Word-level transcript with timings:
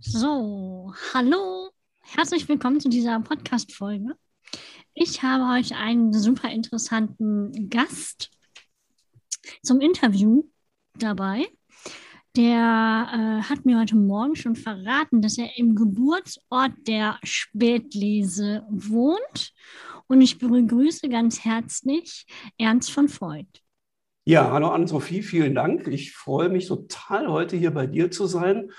So, 0.00 0.92
hallo, 1.14 1.70
herzlich 2.00 2.46
willkommen 2.48 2.80
zu 2.80 2.90
dieser 2.90 3.18
Podcast-Folge. 3.20 4.16
Ich 4.92 5.22
habe 5.22 5.48
heute 5.48 5.76
einen 5.76 6.12
super 6.12 6.50
interessanten 6.50 7.70
Gast 7.70 8.30
zum 9.62 9.80
Interview 9.80 10.44
dabei. 10.98 11.46
Der 12.36 13.40
äh, 13.42 13.42
hat 13.48 13.64
mir 13.64 13.78
heute 13.78 13.96
Morgen 13.96 14.36
schon 14.36 14.56
verraten, 14.56 15.22
dass 15.22 15.38
er 15.38 15.56
im 15.56 15.74
Geburtsort 15.74 16.72
der 16.86 17.18
Spätlese 17.22 18.66
wohnt. 18.68 19.54
Und 20.06 20.20
ich 20.20 20.38
begrüße 20.38 21.08
ganz 21.08 21.44
herzlich 21.44 22.26
Ernst 22.58 22.90
von 22.90 23.08
Freud. 23.08 23.48
Ja, 24.28 24.50
hallo 24.50 24.70
Anne-Sophie, 24.70 25.22
vielen 25.22 25.54
Dank. 25.54 25.86
Ich 25.86 26.12
freue 26.12 26.48
mich 26.48 26.66
total, 26.66 27.28
heute 27.28 27.56
hier 27.56 27.70
bei 27.70 27.86
dir 27.86 28.10
zu 28.10 28.26
sein. 28.26 28.72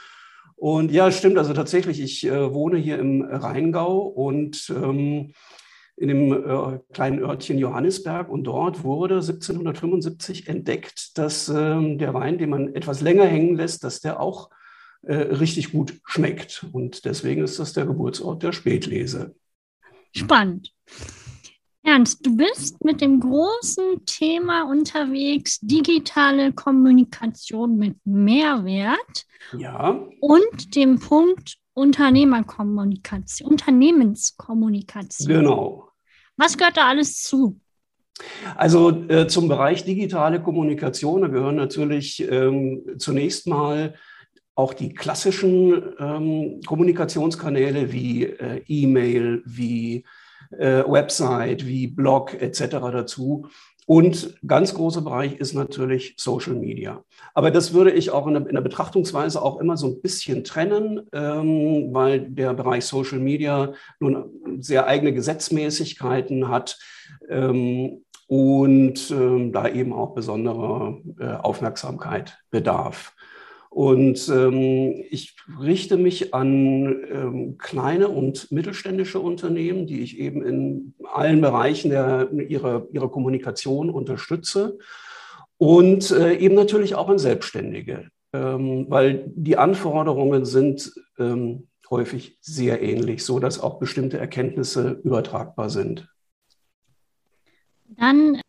Und 0.57 0.91
ja, 0.91 1.09
stimmt, 1.09 1.37
also 1.37 1.53
tatsächlich, 1.53 2.01
ich 2.01 2.25
äh, 2.25 2.53
wohne 2.53 2.77
hier 2.77 2.99
im 2.99 3.21
Rheingau 3.21 3.99
und 3.99 4.69
ähm, 4.75 5.31
in 5.95 6.09
dem 6.09 6.33
äh, 6.33 6.79
kleinen 6.91 7.23
Örtchen 7.23 7.57
Johannisberg 7.59 8.27
und 8.27 8.43
dort 8.43 8.83
wurde 8.83 9.15
1775 9.21 10.49
entdeckt, 10.49 11.17
dass 11.17 11.47
äh, 11.47 11.95
der 11.95 12.13
Wein, 12.13 12.37
den 12.37 12.49
man 12.49 12.75
etwas 12.75 12.99
länger 12.99 13.25
hängen 13.25 13.55
lässt, 13.55 13.85
dass 13.85 14.01
der 14.01 14.19
auch 14.19 14.49
äh, 15.03 15.15
richtig 15.15 15.71
gut 15.71 15.93
schmeckt. 16.03 16.65
Und 16.73 17.05
deswegen 17.05 17.41
ist 17.41 17.57
das 17.57 17.71
der 17.71 17.85
Geburtsort 17.85 18.43
der 18.43 18.51
Spätlese. 18.51 19.33
Spannend. 20.13 20.73
Ernst, 21.87 22.25
du 22.25 22.35
bist 22.35 22.83
mit 22.83 22.99
dem 22.99 23.21
großen 23.21 24.05
Thema 24.05 24.69
unterwegs, 24.69 25.57
digitale 25.61 26.51
Kommunikation 26.51 27.77
mit 27.77 27.95
Mehrwert. 28.03 29.25
Ja. 29.57 29.97
Und 30.19 30.75
dem 30.75 30.99
Punkt 30.99 31.55
Unternehmerkommunikation, 31.73 33.51
Unternehmenskommunikation. 33.51 35.29
Genau. 35.29 35.89
Was 36.35 36.57
gehört 36.57 36.75
da 36.75 36.89
alles 36.89 37.23
zu? 37.23 37.57
Also 38.57 38.89
äh, 39.07 39.27
zum 39.27 39.47
Bereich 39.47 39.85
digitale 39.85 40.41
Kommunikation 40.41 41.21
da 41.21 41.27
gehören 41.27 41.55
natürlich 41.55 42.21
ähm, 42.29 42.81
zunächst 42.97 43.47
mal 43.47 43.93
auch 44.55 44.73
die 44.73 44.93
klassischen 44.93 45.93
ähm, 45.99 46.59
Kommunikationskanäle 46.65 47.93
wie 47.93 48.25
äh, 48.25 48.61
E-Mail, 48.67 49.41
wie 49.45 50.03
äh, 50.51 50.83
Website, 50.87 51.65
wie 51.65 51.87
Blog 51.87 52.33
etc. 52.39 52.77
dazu. 52.91 53.47
Und 53.85 54.37
ganz 54.45 54.73
großer 54.73 55.01
Bereich 55.01 55.37
ist 55.37 55.53
natürlich 55.53 56.15
Social 56.17 56.55
Media. 56.55 57.05
Aber 57.33 57.51
das 57.51 57.73
würde 57.73 57.91
ich 57.91 58.11
auch 58.11 58.27
in 58.27 58.33
der, 58.33 58.45
in 58.45 58.55
der 58.55 58.61
Betrachtungsweise 58.61 59.41
auch 59.41 59.61
immer 59.61 59.77
so 59.77 59.87
ein 59.87 60.01
bisschen 60.01 60.43
trennen, 60.43 61.07
ähm, 61.13 61.93
weil 61.93 62.19
der 62.19 62.53
Bereich 62.53 62.85
Social 62.85 63.19
Media 63.19 63.71
nun 64.01 64.59
sehr 64.59 64.87
eigene 64.87 65.13
Gesetzmäßigkeiten 65.13 66.49
hat. 66.49 66.77
Ähm, 67.29 68.03
und 68.27 69.09
ähm, 69.09 69.53
da 69.53 69.69
eben 69.69 69.93
auch 69.93 70.13
besonderer 70.13 70.97
äh, 71.17 71.27
Aufmerksamkeit 71.27 72.37
bedarf. 72.51 73.15
Und 73.77 74.27
ähm, 74.29 75.05
ich 75.11 75.35
richte 75.61 75.97
mich 75.97 76.33
an 76.33 76.99
ähm, 77.11 77.57
kleine 77.59 78.07
und 78.07 78.51
mittelständische 78.51 79.19
Unternehmen, 79.19 79.85
die 79.85 80.01
ich 80.01 80.17
eben 80.17 80.43
in 80.43 80.95
allen 81.13 81.41
Bereichen 81.41 81.91
der, 81.91 82.31
ihrer, 82.31 82.87
ihrer 82.91 83.11
Kommunikation 83.11 83.91
unterstütze. 83.91 84.79
Und 85.59 86.09
äh, 86.09 86.37
eben 86.37 86.55
natürlich 86.55 86.95
auch 86.95 87.07
an 87.07 87.19
Selbstständige, 87.19 88.09
ähm, 88.33 88.87
weil 88.89 89.31
die 89.35 89.57
Anforderungen 89.57 90.45
sind 90.45 90.91
ähm, 91.19 91.67
häufig 91.91 92.39
sehr 92.41 92.81
ähnlich, 92.81 93.23
so 93.23 93.37
dass 93.37 93.59
auch 93.59 93.77
bestimmte 93.77 94.17
Erkenntnisse 94.17 94.99
übertragbar 95.03 95.69
sind. 95.69 96.09
Dann 97.89 98.41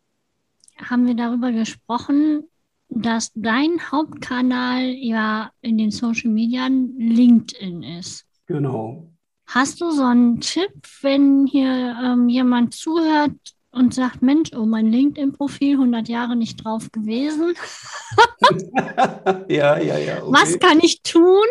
haben 0.77 1.05
wir 1.05 1.13
darüber 1.13 1.51
gesprochen, 1.51 2.49
dass 2.89 3.31
dein 3.35 3.91
Hauptkanal 3.91 4.83
ja 4.83 5.51
in 5.61 5.77
den 5.77 5.91
Social 5.91 6.31
Media 6.31 6.67
LinkedIn 6.67 7.83
ist. 7.83 8.25
Genau. 8.47 9.11
Hast 9.45 9.79
du 9.81 9.91
so 9.91 10.03
einen 10.03 10.41
Tipp, 10.41 10.71
wenn 11.01 11.47
hier 11.47 11.95
ähm, 12.03 12.27
jemand 12.29 12.73
zuhört 12.73 13.35
und 13.71 13.93
sagt, 13.93 14.21
Mensch, 14.21 14.51
oh, 14.55 14.65
mein 14.65 14.91
LinkedIn-Profil 14.91 15.73
100 15.73 16.07
Jahre 16.09 16.35
nicht 16.35 16.63
drauf 16.63 16.91
gewesen. 16.91 17.53
ja, 19.47 19.79
ja, 19.79 19.97
ja. 19.97 20.23
Okay. 20.23 20.31
Was 20.31 20.59
kann 20.59 20.79
ich 20.81 21.01
tun, 21.03 21.45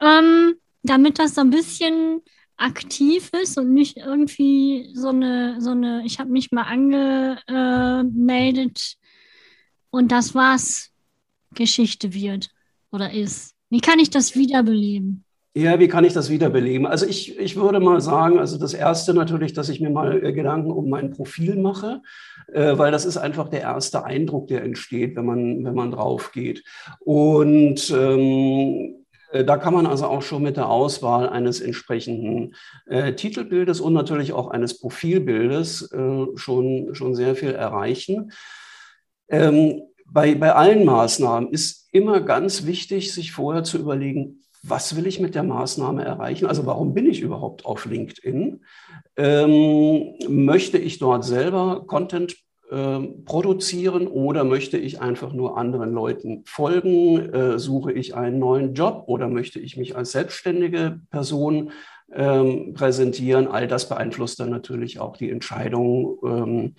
ähm, 0.00 0.54
damit 0.82 1.18
das 1.18 1.34
so 1.34 1.42
ein 1.42 1.50
bisschen 1.50 2.22
aktiv 2.56 3.30
ist 3.42 3.58
und 3.58 3.72
nicht 3.72 3.96
irgendwie 3.96 4.90
so 4.94 5.08
eine, 5.08 5.60
so 5.60 5.70
eine, 5.70 6.04
ich 6.04 6.20
habe 6.20 6.30
mich 6.30 6.52
mal 6.52 6.64
angemeldet, 6.64 8.98
und 9.90 10.12
das 10.12 10.34
war's 10.34 10.90
Geschichte 11.54 12.14
wird 12.14 12.50
oder 12.90 13.12
ist. 13.12 13.54
Wie 13.68 13.80
kann 13.80 13.98
ich 13.98 14.10
das 14.10 14.34
wiederbeleben? 14.34 15.24
Ja, 15.54 15.80
wie 15.80 15.88
kann 15.88 16.04
ich 16.04 16.12
das 16.12 16.30
wiederbeleben? 16.30 16.86
Also 16.86 17.06
ich, 17.06 17.36
ich 17.38 17.56
würde 17.56 17.80
mal 17.80 18.00
sagen, 18.00 18.38
also 18.38 18.56
das 18.56 18.72
Erste 18.72 19.14
natürlich, 19.14 19.52
dass 19.52 19.68
ich 19.68 19.80
mir 19.80 19.90
mal 19.90 20.24
äh, 20.24 20.32
Gedanken 20.32 20.70
um 20.70 20.88
mein 20.88 21.10
Profil 21.10 21.56
mache, 21.56 22.02
äh, 22.52 22.78
weil 22.78 22.92
das 22.92 23.04
ist 23.04 23.16
einfach 23.16 23.48
der 23.48 23.62
erste 23.62 24.04
Eindruck, 24.04 24.46
der 24.46 24.62
entsteht, 24.62 25.16
wenn 25.16 25.26
man, 25.26 25.64
wenn 25.64 25.74
man 25.74 25.90
drauf 25.90 26.30
geht. 26.30 26.62
Und 27.00 27.90
ähm, 27.90 29.00
äh, 29.32 29.44
da 29.44 29.56
kann 29.56 29.74
man 29.74 29.86
also 29.86 30.06
auch 30.06 30.22
schon 30.22 30.42
mit 30.44 30.56
der 30.56 30.68
Auswahl 30.68 31.28
eines 31.28 31.60
entsprechenden 31.60 32.54
äh, 32.86 33.14
Titelbildes 33.14 33.80
und 33.80 33.92
natürlich 33.92 34.32
auch 34.32 34.50
eines 34.50 34.78
Profilbildes 34.78 35.90
äh, 35.92 36.26
schon, 36.36 36.94
schon 36.94 37.16
sehr 37.16 37.34
viel 37.34 37.50
erreichen. 37.50 38.30
Ähm, 39.30 39.82
bei, 40.06 40.34
bei 40.34 40.52
allen 40.52 40.84
Maßnahmen 40.84 41.50
ist 41.50 41.88
immer 41.92 42.20
ganz 42.20 42.66
wichtig, 42.66 43.14
sich 43.14 43.32
vorher 43.32 43.62
zu 43.62 43.78
überlegen, 43.78 44.42
was 44.62 44.96
will 44.96 45.06
ich 45.06 45.20
mit 45.20 45.34
der 45.34 45.42
Maßnahme 45.42 46.04
erreichen? 46.04 46.46
Also 46.46 46.66
warum 46.66 46.92
bin 46.92 47.06
ich 47.06 47.20
überhaupt 47.20 47.64
auf 47.64 47.86
LinkedIn? 47.86 48.62
Ähm, 49.16 50.14
möchte 50.28 50.76
ich 50.78 50.98
dort 50.98 51.24
selber 51.24 51.84
Content 51.86 52.36
äh, 52.70 53.00
produzieren 53.24 54.06
oder 54.06 54.44
möchte 54.44 54.76
ich 54.76 55.00
einfach 55.00 55.32
nur 55.32 55.56
anderen 55.56 55.92
Leuten 55.92 56.42
folgen? 56.44 57.32
Äh, 57.32 57.58
suche 57.58 57.92
ich 57.92 58.14
einen 58.14 58.38
neuen 58.38 58.74
Job 58.74 59.04
oder 59.06 59.28
möchte 59.28 59.60
ich 59.60 59.76
mich 59.76 59.96
als 59.96 60.12
selbstständige 60.12 61.00
Person 61.10 61.70
ähm, 62.12 62.74
präsentieren? 62.74 63.48
All 63.48 63.66
das 63.66 63.88
beeinflusst 63.88 64.40
dann 64.40 64.50
natürlich 64.50 64.98
auch 64.98 65.16
die 65.16 65.30
Entscheidung. 65.30 66.74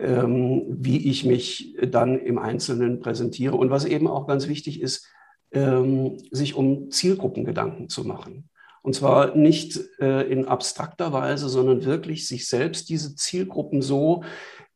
Ähm, 0.00 0.64
wie 0.68 1.08
ich 1.08 1.24
mich 1.24 1.76
dann 1.90 2.18
im 2.18 2.38
Einzelnen 2.38 3.00
präsentiere. 3.00 3.56
Und 3.56 3.70
was 3.70 3.84
eben 3.84 4.08
auch 4.08 4.26
ganz 4.26 4.48
wichtig 4.48 4.80
ist, 4.80 5.06
ähm, 5.52 6.18
sich 6.30 6.54
um 6.54 6.90
Zielgruppen 6.90 7.44
Gedanken 7.44 7.88
zu 7.88 8.04
machen. 8.04 8.48
Und 8.82 8.94
zwar 8.94 9.34
nicht 9.34 9.80
äh, 9.98 10.30
in 10.30 10.44
abstrakter 10.44 11.12
Weise, 11.12 11.48
sondern 11.48 11.84
wirklich 11.84 12.28
sich 12.28 12.48
selbst 12.48 12.88
diese 12.88 13.16
Zielgruppen 13.16 13.82
so 13.82 14.22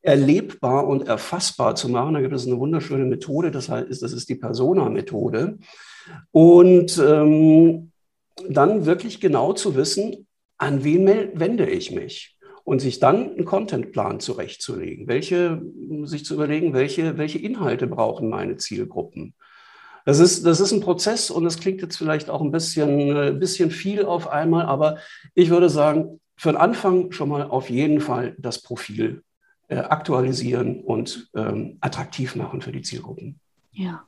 erlebbar 0.03 0.87
und 0.87 1.07
erfassbar 1.07 1.75
zu 1.77 1.89
machen. 1.89 2.15
Da 2.15 2.21
gibt 2.21 2.35
es 2.35 2.47
eine 2.47 2.59
wunderschöne 2.59 3.05
Methode, 3.05 3.51
das, 3.51 3.69
heißt, 3.69 4.03
das 4.03 4.13
ist 4.13 4.29
die 4.29 4.35
Persona-Methode. 4.35 5.59
Und 6.33 6.99
ähm, 6.99 7.93
dann 8.49 8.87
wirklich 8.87 9.21
genau 9.21 9.53
zu 9.53 9.77
wissen, 9.77 10.27
an 10.57 10.83
wen 10.83 11.07
wende 11.07 11.69
ich 11.69 11.91
mich? 11.91 12.37
Und 12.65 12.81
sich 12.81 13.01
dann 13.01 13.31
einen 13.31 13.45
Contentplan 13.45 14.21
zurechtzulegen, 14.21 15.09
welche, 15.09 15.63
sich 16.05 16.25
zu 16.25 16.35
überlegen, 16.35 16.73
welche, 16.73 17.19
welche 17.19 17.39
Inhalte 17.39 17.87
brauchen 17.87 18.29
meine 18.29 18.57
Zielgruppen. 18.57 19.35
Das 20.05 20.19
ist, 20.19 20.47
das 20.47 20.61
ist 20.61 20.73
ein 20.73 20.81
Prozess 20.81 21.31
und 21.31 21.45
es 21.47 21.61
klingt 21.61 21.83
jetzt 21.83 21.97
vielleicht 21.97 22.31
auch 22.31 22.41
ein 22.41 22.51
bisschen, 22.51 23.11
ein 23.11 23.37
äh, 23.37 23.39
bisschen 23.39 23.71
viel 23.71 24.05
auf 24.05 24.29
einmal, 24.29 24.67
aber 24.67 24.99
ich 25.35 25.51
würde 25.51 25.69
sagen, 25.69 26.21
für 26.37 26.53
den 26.53 26.57
Anfang 26.57 27.13
schon 27.13 27.29
mal 27.29 27.43
auf 27.43 27.69
jeden 27.69 28.01
Fall 28.01 28.35
das 28.39 28.63
Profil 28.63 29.23
äh, 29.69 29.77
aktualisieren 29.77 30.81
und 30.81 31.29
ähm, 31.35 31.77
attraktiv 31.81 32.35
machen 32.35 32.63
für 32.63 32.73
die 32.73 32.83
Zielgruppen. 32.83 33.39
Ja. 33.73 34.05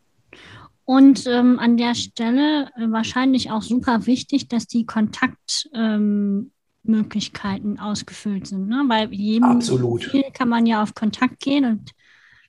Und 0.84 1.26
ähm, 1.26 1.58
an 1.58 1.76
der 1.76 1.94
Stelle 1.94 2.70
äh, 2.76 2.90
wahrscheinlich 2.90 3.50
auch 3.50 3.62
super 3.62 4.06
wichtig, 4.06 4.48
dass 4.48 4.66
die 4.66 4.86
Kontakt, 4.86 5.68
ähm, 5.74 6.52
Möglichkeiten 6.82 7.78
ausgefüllt 7.78 8.46
sind. 8.46 8.68
Ne? 8.68 8.84
Weil 8.88 9.12
jedem 9.12 9.44
Absolut. 9.44 10.10
kann 10.34 10.48
man 10.48 10.66
ja 10.66 10.82
auf 10.82 10.94
Kontakt 10.94 11.40
gehen 11.40 11.64
und 11.64 11.92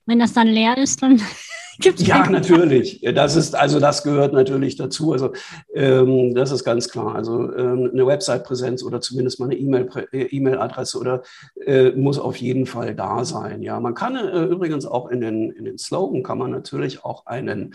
wenn 0.06 0.18
das 0.18 0.32
dann 0.32 0.48
leer 0.48 0.76
ist, 0.76 1.02
dann 1.02 1.20
Gibt's 1.80 2.06
ja, 2.06 2.28
natürlich. 2.30 3.00
Das 3.14 3.36
ist, 3.36 3.54
also 3.54 3.80
das 3.80 4.02
gehört 4.02 4.32
natürlich 4.32 4.76
dazu. 4.76 5.12
Also 5.12 5.32
ähm, 5.74 6.34
das 6.34 6.52
ist 6.52 6.64
ganz 6.64 6.88
klar. 6.88 7.14
Also 7.14 7.52
ähm, 7.54 7.90
eine 7.92 8.06
Website-Präsenz 8.06 8.82
oder 8.84 9.00
zumindest 9.00 9.40
mal 9.40 9.50
eine 9.50 9.56
äh, 9.56 10.22
E-Mail-Adresse 10.26 10.98
oder 10.98 11.22
äh, 11.64 11.90
muss 11.90 12.18
auf 12.18 12.36
jeden 12.36 12.66
Fall 12.66 12.94
da 12.94 13.24
sein. 13.24 13.62
Ja, 13.62 13.80
man 13.80 13.94
kann 13.94 14.14
äh, 14.14 14.44
übrigens 14.44 14.86
auch 14.86 15.08
in 15.08 15.20
den, 15.20 15.50
in 15.50 15.64
den 15.64 15.78
Slogan 15.78 16.22
kann 16.22 16.38
man 16.38 16.50
natürlich 16.50 17.04
auch 17.04 17.26
einen 17.26 17.74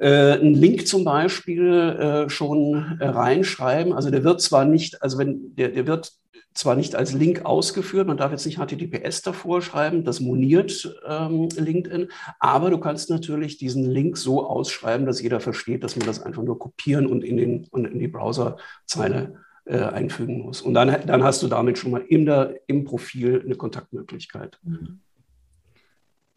einen 0.00 0.54
Link 0.54 0.86
zum 0.86 1.04
Beispiel 1.04 1.70
äh, 1.70 2.28
schon 2.28 2.98
äh, 3.00 3.06
reinschreiben. 3.06 3.92
Also 3.92 4.10
der 4.10 4.24
wird 4.24 4.40
zwar 4.40 4.64
nicht, 4.64 5.02
also 5.02 5.18
wenn 5.18 5.54
der, 5.54 5.68
der 5.68 5.86
wird 5.86 6.12
zwar 6.54 6.76
nicht 6.76 6.94
als 6.94 7.12
Link 7.12 7.44
ausgeführt, 7.44 8.06
man 8.06 8.16
darf 8.16 8.30
jetzt 8.30 8.46
nicht 8.46 8.58
HTTPS 8.58 9.22
davor 9.22 9.60
schreiben, 9.60 10.04
das 10.04 10.20
moniert 10.20 10.96
ähm, 11.06 11.48
LinkedIn, 11.54 12.08
aber 12.38 12.70
du 12.70 12.78
kannst 12.78 13.10
natürlich 13.10 13.58
diesen 13.58 13.90
Link 13.90 14.16
so 14.16 14.46
ausschreiben, 14.46 15.04
dass 15.04 15.20
jeder 15.20 15.40
versteht, 15.40 15.82
dass 15.82 15.96
man 15.96 16.06
das 16.06 16.22
einfach 16.22 16.42
nur 16.42 16.58
kopieren 16.58 17.06
und 17.06 17.24
in, 17.24 17.36
den, 17.36 17.66
und 17.70 17.86
in 17.86 17.98
die 17.98 18.08
Browserzeile 18.08 19.34
äh, 19.64 19.78
einfügen 19.78 20.42
muss. 20.42 20.62
Und 20.62 20.74
dann, 20.74 20.94
dann 21.06 21.24
hast 21.24 21.42
du 21.42 21.48
damit 21.48 21.78
schon 21.78 21.90
mal 21.90 22.04
in 22.08 22.24
der, 22.24 22.60
im 22.68 22.84
Profil 22.84 23.42
eine 23.44 23.56
Kontaktmöglichkeit. 23.56 24.58
Mhm. 24.62 25.00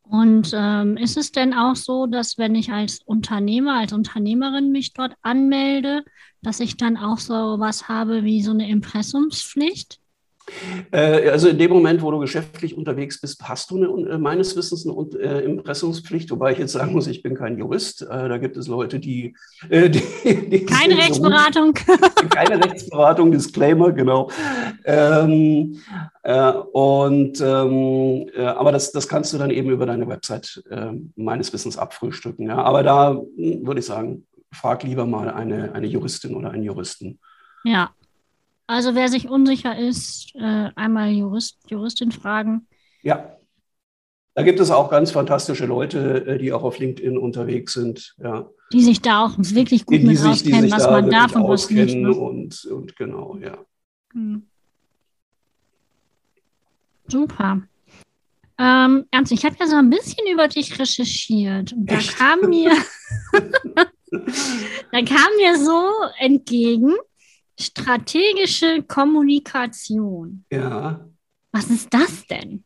Und 0.09 0.51
ähm, 0.53 0.95
ist 0.95 1.17
es 1.17 1.31
denn 1.31 1.53
auch 1.53 1.75
so, 1.75 2.07
dass 2.07 2.37
wenn 2.37 2.55
ich 2.55 2.71
als 2.71 3.01
Unternehmer, 3.03 3.73
als 3.79 3.91
Unternehmerin 3.91 4.71
mich 4.71 4.93
dort 4.93 5.13
anmelde, 5.21 6.03
dass 6.41 6.59
ich 6.61 6.77
dann 6.77 6.95
auch 6.97 7.17
so 7.19 7.33
was 7.59 7.89
habe 7.89 8.23
wie 8.23 8.41
so 8.41 8.51
eine 8.51 8.69
Impressumspflicht? 8.69 9.99
Äh, 10.91 11.29
also 11.29 11.49
in 11.49 11.57
dem 11.57 11.71
Moment, 11.71 12.01
wo 12.01 12.11
du 12.11 12.19
geschäftlich 12.19 12.77
unterwegs 12.77 13.19
bist, 13.19 13.41
hast 13.43 13.71
du 13.71 13.77
eine, 13.77 14.11
äh, 14.11 14.17
meines 14.17 14.55
Wissens 14.55 14.87
eine 14.87 14.95
äh, 15.21 15.45
Impressumspflicht, 15.45 16.31
wobei 16.31 16.53
ich 16.53 16.59
jetzt 16.59 16.73
sagen 16.73 16.93
muss, 16.93 17.07
ich 17.07 17.23
bin 17.23 17.35
kein 17.35 17.57
Jurist. 17.57 18.05
Da 18.07 18.37
gibt 18.37 18.57
es 18.57 18.67
Leute, 18.67 18.99
die... 18.99 19.35
die, 19.69 19.89
die 20.49 20.65
keine 20.65 20.97
Rechtsberatung. 20.97 21.73
So 21.77 22.27
keine 22.29 22.63
Rechtsberatung, 22.63 23.31
Disclaimer, 23.31 23.91
genau. 23.91 24.29
Ähm, 24.85 25.79
äh, 26.23 26.51
und, 26.51 27.39
ähm, 27.41 28.29
äh, 28.35 28.45
aber 28.45 28.71
das, 28.71 28.91
das 28.91 29.07
kannst 29.07 29.33
du 29.33 29.37
dann 29.37 29.49
eben 29.49 29.69
über 29.69 29.85
deine 29.85 30.07
Website 30.07 30.61
äh, 30.69 30.91
meines 31.15 31.53
Wissens 31.53 31.77
abfrühstücken. 31.77 32.47
Ja. 32.47 32.57
Aber 32.57 32.83
da 32.83 33.11
hm, 33.11 33.65
würde 33.65 33.79
ich 33.79 33.85
sagen, 33.85 34.25
frag 34.51 34.83
lieber 34.83 35.05
mal 35.05 35.29
eine, 35.29 35.73
eine 35.73 35.87
Juristin 35.87 36.35
oder 36.35 36.51
einen 36.51 36.63
Juristen. 36.63 37.19
Ja, 37.63 37.91
also 38.67 38.95
wer 38.95 39.07
sich 39.07 39.29
unsicher 39.29 39.77
ist, 39.77 40.35
äh, 40.35 40.69
einmal 40.75 41.09
Jurist, 41.11 41.57
Juristin 41.69 42.11
fragen. 42.11 42.67
Ja. 43.01 43.37
Da 44.35 44.43
gibt 44.43 44.59
es 44.59 44.69
auch 44.69 44.91
ganz 44.91 45.09
fantastische 45.09 45.65
Leute, 45.65 46.27
äh, 46.27 46.37
die 46.37 46.53
auch 46.53 46.63
auf 46.63 46.77
LinkedIn 46.77 47.17
unterwegs 47.17 47.73
sind. 47.73 48.13
Ja. 48.21 48.47
Die 48.71 48.83
sich 48.83 49.01
da 49.01 49.25
auch 49.25 49.31
wirklich 49.37 49.85
gut 49.85 49.99
die, 49.99 50.05
mit 50.05 50.17
sich, 50.17 50.29
auskennen, 50.29 50.69
was 50.69 50.83
man 50.83 51.09
darf 51.09 51.35
und 51.35 51.47
was 51.47 51.69
nicht. 51.69 51.95
Ne? 51.95 52.11
Und, 52.11 52.65
und 52.65 52.95
genau, 52.97 53.37
ja. 53.41 53.57
Hm. 54.11 54.45
Super. 57.07 57.61
Ähm, 58.59 59.05
Ernst, 59.11 59.31
ich 59.31 59.45
habe 59.45 59.55
ja 59.59 59.67
so 59.67 59.75
ein 59.75 59.89
bisschen 59.89 60.27
über 60.31 60.47
dich 60.47 60.77
recherchiert 60.77 61.73
und 61.73 61.89
da 61.89 61.99
kam 61.99 62.49
mir, 62.49 62.71
da 63.31 65.01
kam 65.03 65.29
mir 65.37 65.57
so 65.57 65.89
entgegen, 66.19 66.93
Strategische 67.59 68.83
Kommunikation. 68.87 70.45
Ja. 70.51 71.07
Was 71.51 71.69
ist 71.69 71.93
das 71.93 72.25
denn? 72.27 72.63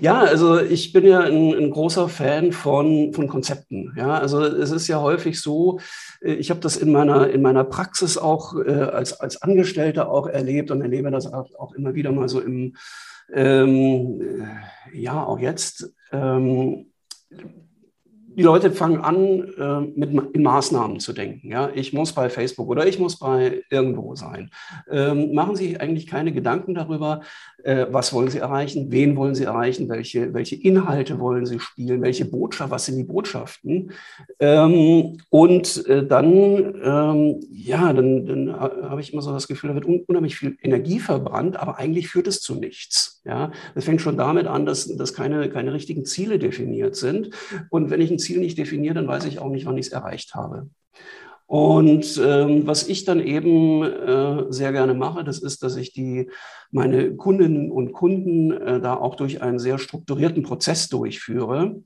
Ja, 0.00 0.20
also 0.20 0.60
ich 0.60 0.92
bin 0.92 1.06
ja 1.06 1.20
ein, 1.20 1.54
ein, 1.54 1.70
großer 1.70 2.08
Fan 2.08 2.52
von, 2.52 3.12
von 3.12 3.28
Konzepten. 3.28 3.92
Ja, 3.96 4.18
also 4.18 4.42
es 4.42 4.70
ist 4.70 4.88
ja 4.88 5.00
häufig 5.00 5.40
so, 5.40 5.80
äh, 6.20 6.34
ich 6.34 6.50
habe 6.50 6.60
das 6.60 6.76
in 6.76 6.92
meiner, 6.92 7.28
in 7.30 7.42
meiner 7.42 7.64
Praxis 7.64 8.16
auch 8.16 8.54
äh, 8.56 8.70
als, 8.70 9.12
als 9.20 9.42
Angestellter 9.42 10.10
auch 10.10 10.26
erlebt 10.26 10.70
und 10.70 10.80
erlebe 10.80 11.10
das 11.10 11.26
auch, 11.32 11.72
immer 11.74 11.94
wieder 11.94 12.12
mal 12.12 12.28
so 12.28 12.40
im, 12.40 12.76
ähm, 13.32 14.20
äh, 14.20 14.98
ja, 14.98 15.22
auch 15.22 15.38
jetzt. 15.38 15.92
Ähm, 16.12 16.86
die 18.38 18.44
Leute 18.44 18.70
fangen 18.70 19.00
an, 19.00 19.16
äh, 19.58 19.80
mit, 19.98 20.12
in 20.32 20.44
Maßnahmen 20.44 21.00
zu 21.00 21.12
denken. 21.12 21.50
Ja? 21.50 21.70
Ich 21.74 21.92
muss 21.92 22.12
bei 22.12 22.30
Facebook 22.30 22.68
oder 22.68 22.86
ich 22.86 23.00
muss 23.00 23.18
bei 23.18 23.64
irgendwo 23.68 24.14
sein. 24.14 24.50
Ähm, 24.88 25.34
machen 25.34 25.56
Sie 25.56 25.78
eigentlich 25.80 26.06
keine 26.06 26.32
Gedanken 26.32 26.72
darüber, 26.76 27.22
äh, 27.64 27.86
was 27.90 28.12
wollen 28.12 28.28
Sie 28.28 28.38
erreichen, 28.38 28.92
wen 28.92 29.16
wollen 29.16 29.34
Sie 29.34 29.42
erreichen, 29.42 29.88
welche, 29.88 30.32
welche 30.34 30.54
Inhalte 30.54 31.18
wollen 31.18 31.46
Sie 31.46 31.58
spielen, 31.58 32.00
welche 32.00 32.26
Botschaft, 32.26 32.70
was 32.70 32.86
sind 32.86 32.96
die 32.96 33.02
Botschaften. 33.02 33.90
Ähm, 34.38 35.18
und 35.30 35.84
äh, 35.88 36.06
dann, 36.06 36.74
ähm, 36.80 37.40
ja, 37.50 37.92
dann, 37.92 38.24
dann 38.24 38.60
habe 38.60 39.00
ich 39.00 39.12
immer 39.12 39.22
so 39.22 39.32
das 39.32 39.48
Gefühl, 39.48 39.70
da 39.70 39.74
wird 39.74 40.08
unheimlich 40.08 40.36
viel 40.36 40.56
Energie 40.62 41.00
verbrannt, 41.00 41.56
aber 41.56 41.78
eigentlich 41.78 42.08
führt 42.08 42.28
es 42.28 42.40
zu 42.40 42.54
nichts. 42.54 43.17
Ja? 43.24 43.52
Das 43.74 43.84
fängt 43.84 44.00
schon 44.00 44.16
damit 44.16 44.46
an, 44.46 44.66
dass, 44.66 44.96
dass 44.96 45.14
keine, 45.14 45.48
keine 45.50 45.72
richtigen 45.72 46.04
Ziele 46.04 46.38
definiert 46.38 46.96
sind. 46.96 47.30
Und 47.70 47.90
wenn 47.90 48.00
ich 48.00 48.10
ein 48.10 48.18
Ziel 48.18 48.38
nicht 48.38 48.58
definiere, 48.58 48.94
dann 48.94 49.08
weiß 49.08 49.24
ich 49.26 49.38
auch 49.38 49.50
nicht, 49.50 49.66
wann 49.66 49.78
ich 49.78 49.86
es 49.86 49.92
erreicht 49.92 50.34
habe. 50.34 50.68
Und 51.48 52.20
ähm, 52.22 52.66
was 52.66 52.88
ich 52.88 53.06
dann 53.06 53.20
eben 53.20 53.82
äh, 53.82 54.44
sehr 54.50 54.70
gerne 54.72 54.92
mache, 54.92 55.24
das 55.24 55.38
ist, 55.38 55.62
dass 55.62 55.76
ich 55.76 55.94
die, 55.94 56.30
meine 56.70 57.16
Kundinnen 57.16 57.70
und 57.70 57.92
Kunden 57.92 58.50
äh, 58.52 58.80
da 58.82 58.94
auch 58.94 59.14
durch 59.14 59.40
einen 59.40 59.58
sehr 59.58 59.78
strukturierten 59.78 60.42
Prozess 60.42 60.90
durchführe, 60.90 61.82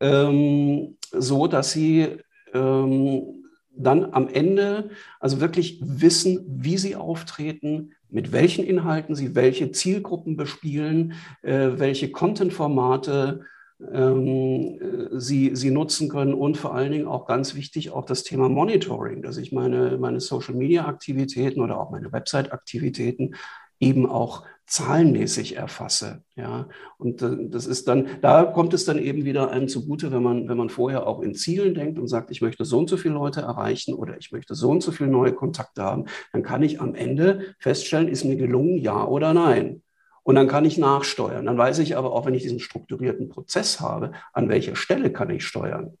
ähm, 0.00 0.96
so 1.12 1.48
dass 1.48 1.72
sie 1.72 2.16
ähm, 2.54 3.44
dann 3.78 4.12
am 4.12 4.26
Ende 4.26 4.88
also 5.20 5.40
wirklich 5.40 5.80
wissen, 5.82 6.44
wie 6.48 6.78
sie 6.78 6.96
auftreten, 6.96 7.92
mit 8.10 8.32
welchen 8.32 8.64
Inhalten 8.64 9.14
sie 9.14 9.34
welche 9.34 9.70
Zielgruppen 9.70 10.36
bespielen, 10.36 11.14
äh, 11.42 11.70
welche 11.74 12.10
Content-Formate 12.10 13.44
ähm, 13.92 14.78
äh, 14.80 15.20
sie, 15.20 15.54
sie 15.54 15.70
nutzen 15.70 16.08
können 16.08 16.34
und 16.34 16.56
vor 16.56 16.74
allen 16.74 16.92
Dingen 16.92 17.06
auch 17.06 17.26
ganz 17.26 17.54
wichtig 17.54 17.90
auch 17.90 18.04
das 18.04 18.24
Thema 18.24 18.48
Monitoring, 18.48 19.22
dass 19.22 19.36
ich 19.36 19.52
meine, 19.52 19.98
meine 19.98 20.20
Social-Media-Aktivitäten 20.20 21.60
oder 21.60 21.80
auch 21.80 21.90
meine 21.90 22.12
Website-Aktivitäten 22.12 23.34
eben 23.80 24.08
auch 24.08 24.44
zahlenmäßig 24.68 25.56
erfasse. 25.56 26.22
Ja, 26.36 26.68
und 26.98 27.22
äh, 27.22 27.48
das 27.48 27.66
ist 27.66 27.88
dann, 27.88 28.06
da 28.20 28.44
kommt 28.44 28.74
es 28.74 28.84
dann 28.84 28.98
eben 28.98 29.24
wieder 29.24 29.50
einem 29.50 29.66
zugute, 29.66 30.12
wenn 30.12 30.22
man, 30.22 30.48
wenn 30.48 30.58
man 30.58 30.68
vorher 30.68 31.06
auch 31.06 31.22
in 31.22 31.34
Zielen 31.34 31.74
denkt 31.74 31.98
und 31.98 32.06
sagt, 32.06 32.30
ich 32.30 32.42
möchte 32.42 32.66
so 32.66 32.78
und 32.78 32.90
so 32.90 32.98
viele 32.98 33.14
Leute 33.14 33.40
erreichen 33.40 33.94
oder 33.94 34.18
ich 34.18 34.30
möchte 34.30 34.54
so 34.54 34.70
und 34.70 34.82
so 34.82 34.92
viele 34.92 35.08
neue 35.08 35.32
Kontakte 35.32 35.82
haben, 35.82 36.04
dann 36.32 36.42
kann 36.42 36.62
ich 36.62 36.80
am 36.80 36.94
Ende 36.94 37.54
feststellen, 37.58 38.08
ist 38.08 38.24
mir 38.24 38.36
gelungen, 38.36 38.76
ja 38.78 39.04
oder 39.06 39.32
nein. 39.32 39.82
Und 40.22 40.34
dann 40.34 40.48
kann 40.48 40.66
ich 40.66 40.76
nachsteuern. 40.76 41.46
Dann 41.46 41.56
weiß 41.56 41.78
ich 41.78 41.96
aber 41.96 42.12
auch, 42.12 42.26
wenn 42.26 42.34
ich 42.34 42.42
diesen 42.42 42.60
strukturierten 42.60 43.30
Prozess 43.30 43.80
habe, 43.80 44.12
an 44.34 44.50
welcher 44.50 44.76
Stelle 44.76 45.10
kann 45.10 45.30
ich 45.30 45.46
steuern. 45.46 45.96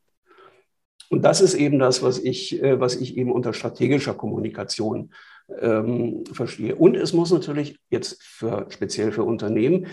Und 1.08 1.24
das 1.24 1.40
ist 1.40 1.54
eben 1.54 1.78
das, 1.78 2.02
was 2.02 2.18
ich, 2.18 2.62
äh, 2.62 2.78
was 2.78 2.96
ich 2.96 3.16
eben 3.16 3.32
unter 3.32 3.54
strategischer 3.54 4.12
Kommunikation 4.12 5.10
ähm, 5.60 6.24
verstehe. 6.32 6.76
Und 6.76 6.96
es 6.96 7.12
muss 7.12 7.32
natürlich 7.32 7.78
jetzt 7.90 8.22
für, 8.22 8.66
speziell 8.70 9.12
für 9.12 9.24
Unternehmen 9.24 9.86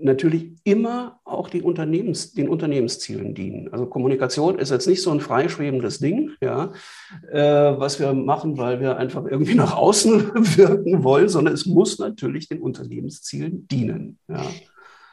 natürlich 0.00 0.52
immer 0.64 1.20
auch 1.24 1.48
die 1.48 1.62
Unternehmens, 1.62 2.32
den 2.32 2.48
Unternehmenszielen 2.48 3.34
dienen. 3.34 3.72
Also 3.72 3.86
Kommunikation 3.86 4.58
ist 4.58 4.70
jetzt 4.70 4.86
nicht 4.86 5.02
so 5.02 5.10
ein 5.10 5.20
freischwebendes 5.20 5.98
Ding, 5.98 6.32
ja, 6.40 6.72
äh, 7.32 7.38
was 7.78 7.98
wir 7.98 8.12
machen, 8.12 8.58
weil 8.58 8.80
wir 8.80 8.96
einfach 8.98 9.24
irgendwie 9.24 9.54
nach 9.54 9.76
außen 9.76 10.32
wirken 10.56 11.02
wollen, 11.02 11.28
sondern 11.28 11.54
es 11.54 11.66
muss 11.66 11.98
natürlich 11.98 12.48
den 12.48 12.60
Unternehmenszielen 12.60 13.66
dienen. 13.68 14.18
Ja, 14.28 14.44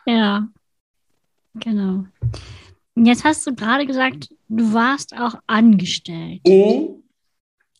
ja 0.05 0.47
genau. 1.55 2.05
Jetzt 2.95 3.23
hast 3.23 3.47
du 3.47 3.55
gerade 3.55 3.85
gesagt, 3.85 4.29
du 4.49 4.73
warst 4.73 5.15
auch 5.17 5.35
angestellt. 5.47 6.41
Mhm. 6.45 7.00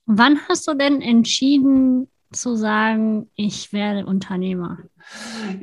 Wann 0.05 0.39
hast 0.47 0.67
du 0.67 0.73
denn 0.73 1.01
entschieden 1.01 2.07
zu 2.31 2.55
sagen, 2.55 3.29
ich 3.35 3.73
werde 3.73 4.05
Unternehmer? 4.05 4.77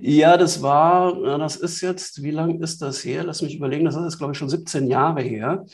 Ja, 0.01 0.37
das 0.37 0.63
war, 0.63 1.39
das 1.39 1.57
ist 1.57 1.81
jetzt, 1.81 2.23
wie 2.23 2.31
lange 2.31 2.59
ist 2.63 2.83
das 2.83 3.05
her? 3.05 3.25
Lass 3.25 3.43
mich 3.43 3.57
überlegen, 3.57 3.85
das 3.85 3.97
ist 3.97 4.05
jetzt, 4.05 4.19
glaube 4.19 4.33
ich, 4.33 4.39
schon 4.39 4.51
17 4.51 4.87
Jahre 4.87 5.23
her. 5.23 5.65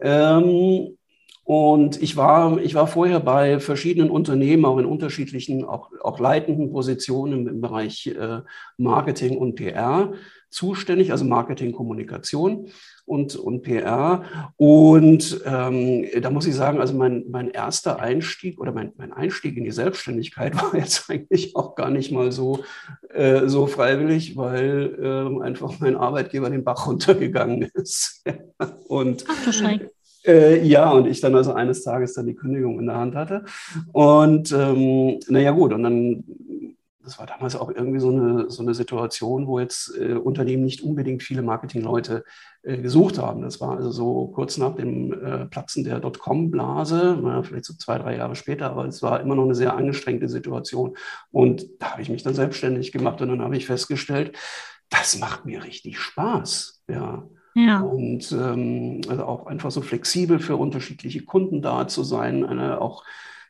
Ähm, 0.00 0.96
und 1.42 2.02
ich 2.02 2.16
war, 2.16 2.58
ich 2.58 2.74
war 2.74 2.86
vorher 2.86 3.20
bei 3.20 3.58
verschiedenen 3.58 4.10
Unternehmen, 4.10 4.66
auch 4.66 4.78
in 4.78 4.84
unterschiedlichen, 4.84 5.64
auch, 5.64 5.90
auch 6.02 6.20
leitenden 6.20 6.70
Positionen 6.70 7.32
im, 7.32 7.48
im 7.48 7.60
Bereich 7.60 8.06
äh, 8.06 8.42
Marketing 8.76 9.38
und 9.38 9.54
PR 9.54 10.12
zuständig, 10.50 11.10
also 11.10 11.24
Marketing, 11.24 11.72
Kommunikation 11.72 12.68
und, 13.08 13.36
und 13.36 13.62
PR. 13.62 14.22
Und 14.56 15.40
ähm, 15.44 16.06
da 16.20 16.30
muss 16.30 16.46
ich 16.46 16.54
sagen, 16.54 16.80
also 16.80 16.94
mein, 16.94 17.24
mein 17.30 17.50
erster 17.50 18.00
Einstieg 18.00 18.60
oder 18.60 18.72
mein, 18.72 18.92
mein 18.96 19.12
Einstieg 19.12 19.56
in 19.56 19.64
die 19.64 19.70
Selbstständigkeit 19.70 20.54
war 20.62 20.74
jetzt 20.74 21.10
eigentlich 21.10 21.56
auch 21.56 21.74
gar 21.74 21.90
nicht 21.90 22.12
mal 22.12 22.30
so, 22.32 22.64
äh, 23.14 23.46
so 23.46 23.66
freiwillig, 23.66 24.36
weil 24.36 24.98
äh, 25.00 25.42
einfach 25.42 25.80
mein 25.80 25.96
Arbeitgeber 25.96 26.50
den 26.50 26.64
Bach 26.64 26.86
runtergegangen 26.86 27.62
ist. 27.74 28.24
Und 28.88 29.24
Ach 29.28 29.44
du. 29.44 29.90
Äh, 30.28 30.66
ja, 30.66 30.90
und 30.90 31.06
ich 31.06 31.20
dann 31.20 31.34
also 31.34 31.54
eines 31.54 31.82
Tages 31.82 32.14
dann 32.14 32.26
die 32.26 32.34
Kündigung 32.34 32.78
in 32.78 32.86
der 32.86 32.96
Hand 32.96 33.14
hatte. 33.14 33.44
Und 33.92 34.52
ähm, 34.52 35.18
naja 35.28 35.52
gut, 35.52 35.72
und 35.72 35.82
dann, 35.82 36.24
das 37.08 37.18
war 37.18 37.26
damals 37.26 37.56
auch 37.56 37.70
irgendwie 37.70 38.00
so 38.00 38.10
eine, 38.10 38.50
so 38.50 38.62
eine 38.62 38.74
Situation, 38.74 39.46
wo 39.46 39.58
jetzt 39.58 39.96
äh, 39.98 40.12
Unternehmen 40.12 40.62
nicht 40.62 40.82
unbedingt 40.82 41.22
viele 41.22 41.40
Marketingleute 41.40 42.22
äh, 42.62 42.76
gesucht 42.78 43.18
haben. 43.18 43.40
Das 43.40 43.62
war 43.62 43.76
also 43.76 43.90
so 43.90 44.26
kurz 44.28 44.58
nach 44.58 44.74
dem 44.74 45.12
äh, 45.12 45.46
Platzen 45.46 45.84
der 45.84 46.00
Dotcom-Blase, 46.00 47.42
vielleicht 47.44 47.64
so 47.64 47.74
zwei, 47.74 47.98
drei 47.98 48.16
Jahre 48.16 48.34
später, 48.34 48.70
aber 48.70 48.84
es 48.84 49.02
war 49.02 49.22
immer 49.22 49.34
noch 49.34 49.44
eine 49.44 49.54
sehr 49.54 49.74
angestrengte 49.74 50.28
Situation. 50.28 50.98
Und 51.30 51.66
da 51.78 51.92
habe 51.92 52.02
ich 52.02 52.10
mich 52.10 52.22
dann 52.22 52.34
selbstständig 52.34 52.92
gemacht 52.92 53.22
und 53.22 53.28
dann 53.28 53.40
habe 53.40 53.56
ich 53.56 53.64
festgestellt, 53.64 54.36
das 54.90 55.18
macht 55.18 55.46
mir 55.46 55.64
richtig 55.64 55.98
Spaß. 55.98 56.84
Ja. 56.88 57.26
Ja. 57.54 57.80
Und 57.80 58.30
ähm, 58.32 59.00
also 59.08 59.24
auch 59.24 59.46
einfach 59.46 59.70
so 59.70 59.80
flexibel 59.80 60.38
für 60.38 60.56
unterschiedliche 60.56 61.24
Kunden 61.24 61.62
da 61.62 61.88
zu 61.88 62.04
sein. 62.04 62.44
Eine, 62.44 62.80
auch, 62.82 63.02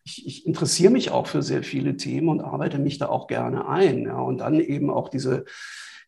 ich, 0.09 0.27
ich, 0.27 0.47
interessiere 0.47 0.93
mich 0.93 1.11
auch 1.11 1.27
für 1.27 1.43
sehr 1.43 1.63
viele 1.63 1.97
Themen 1.97 2.29
und 2.29 2.41
arbeite 2.41 2.79
mich 2.79 2.99
da 2.99 3.09
auch 3.09 3.27
gerne 3.27 3.69
ein. 3.69 4.05
Ja. 4.05 4.19
Und 4.21 4.39
dann 4.39 4.59
eben 4.61 4.91
auch 4.91 5.09
diese, 5.09 5.45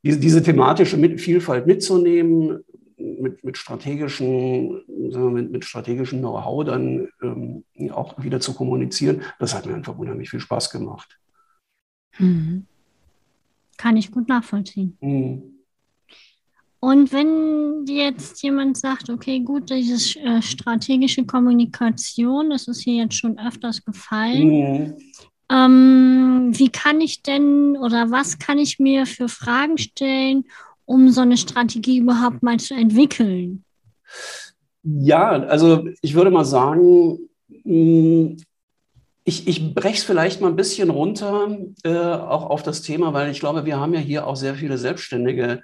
diese, 0.03 0.19
diese 0.19 0.43
thematische 0.43 0.97
Vielfalt 1.19 1.67
mitzunehmen, 1.67 2.65
mit, 2.97 3.45
mit 3.45 3.59
strategischen, 3.59 4.83
mit, 4.87 5.53
mit 5.53 5.65
strategischem 5.65 6.21
Know-how 6.21 6.65
dann 6.65 7.09
ähm, 7.23 7.65
auch 7.93 8.23
wieder 8.23 8.41
zu 8.41 8.55
kommunizieren, 8.55 9.23
das 9.39 9.55
hat 9.55 9.67
mir 9.67 9.75
einfach 9.75 9.97
unheimlich 9.97 10.31
viel 10.31 10.41
Spaß 10.41 10.71
gemacht. 10.71 11.19
Mhm. 12.19 12.67
Kann 13.77 13.97
ich 13.97 14.11
gut 14.11 14.29
nachvollziehen. 14.29 14.97
Mhm. 15.01 15.60
Und 16.83 17.13
wenn 17.13 17.85
jetzt 17.87 18.43
jemand 18.43 18.79
sagt, 18.79 19.11
okay, 19.11 19.41
gut, 19.41 19.69
diese 19.69 20.19
äh, 20.21 20.41
strategische 20.41 21.27
Kommunikation, 21.27 22.49
das 22.49 22.69
ist 22.69 22.81
hier 22.81 23.05
jetzt 23.05 23.17
schon 23.17 23.39
öfters 23.39 23.85
gefallen. 23.85 24.49
Mhm. 24.49 24.97
Ähm, 25.51 26.51
wie 26.55 26.71
kann 26.71 27.03
ich 27.03 27.23
denn 27.23 27.77
oder 27.77 28.11
was 28.11 28.39
kann 28.39 28.59
ich 28.59 28.79
mir 28.79 29.05
für 29.05 29.29
Fragen 29.29 29.77
stellen, 29.77 30.45
um 30.87 31.11
so 31.11 31.21
eine 31.21 31.37
Strategie 31.37 31.99
überhaupt 31.99 32.43
mal 32.43 32.59
zu 32.59 32.75
entwickeln? 32.75 33.65
Ja, 34.83 35.31
also 35.31 35.87
ich 36.01 36.15
würde 36.15 36.31
mal 36.31 36.45
sagen, 36.45 37.19
mm, 37.65 38.37
ich, 39.25 39.47
ich 39.47 39.75
breche 39.75 39.99
es 39.99 40.05
vielleicht 40.05 40.41
mal 40.41 40.49
ein 40.49 40.57
bisschen 40.57 40.89
runter, 40.89 41.59
äh, 41.85 41.95
auch 41.95 42.49
auf 42.49 42.63
das 42.63 42.81
Thema, 42.83 43.13
weil 43.13 43.31
ich 43.31 43.41
glaube, 43.41 43.67
wir 43.67 43.79
haben 43.79 43.93
ja 43.93 44.01
hier 44.01 44.27
auch 44.27 44.37
sehr 44.37 44.55
viele 44.55 44.79
Selbstständige 44.79 45.63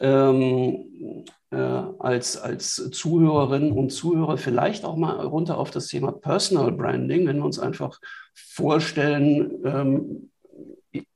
ähm, 0.00 1.24
äh, 1.50 1.56
als, 1.56 2.36
als 2.36 2.90
Zuhörerinnen 2.90 3.72
und 3.72 3.90
Zuhörer 3.90 4.36
vielleicht 4.38 4.84
auch 4.84 4.96
mal 4.96 5.24
runter 5.24 5.58
auf 5.58 5.70
das 5.70 5.86
Thema 5.86 6.12
Personal 6.12 6.72
Branding, 6.72 7.26
wenn 7.26 7.38
wir 7.38 7.44
uns 7.44 7.58
einfach 7.58 8.00
vorstellen, 8.34 9.52
ähm, 9.64 10.30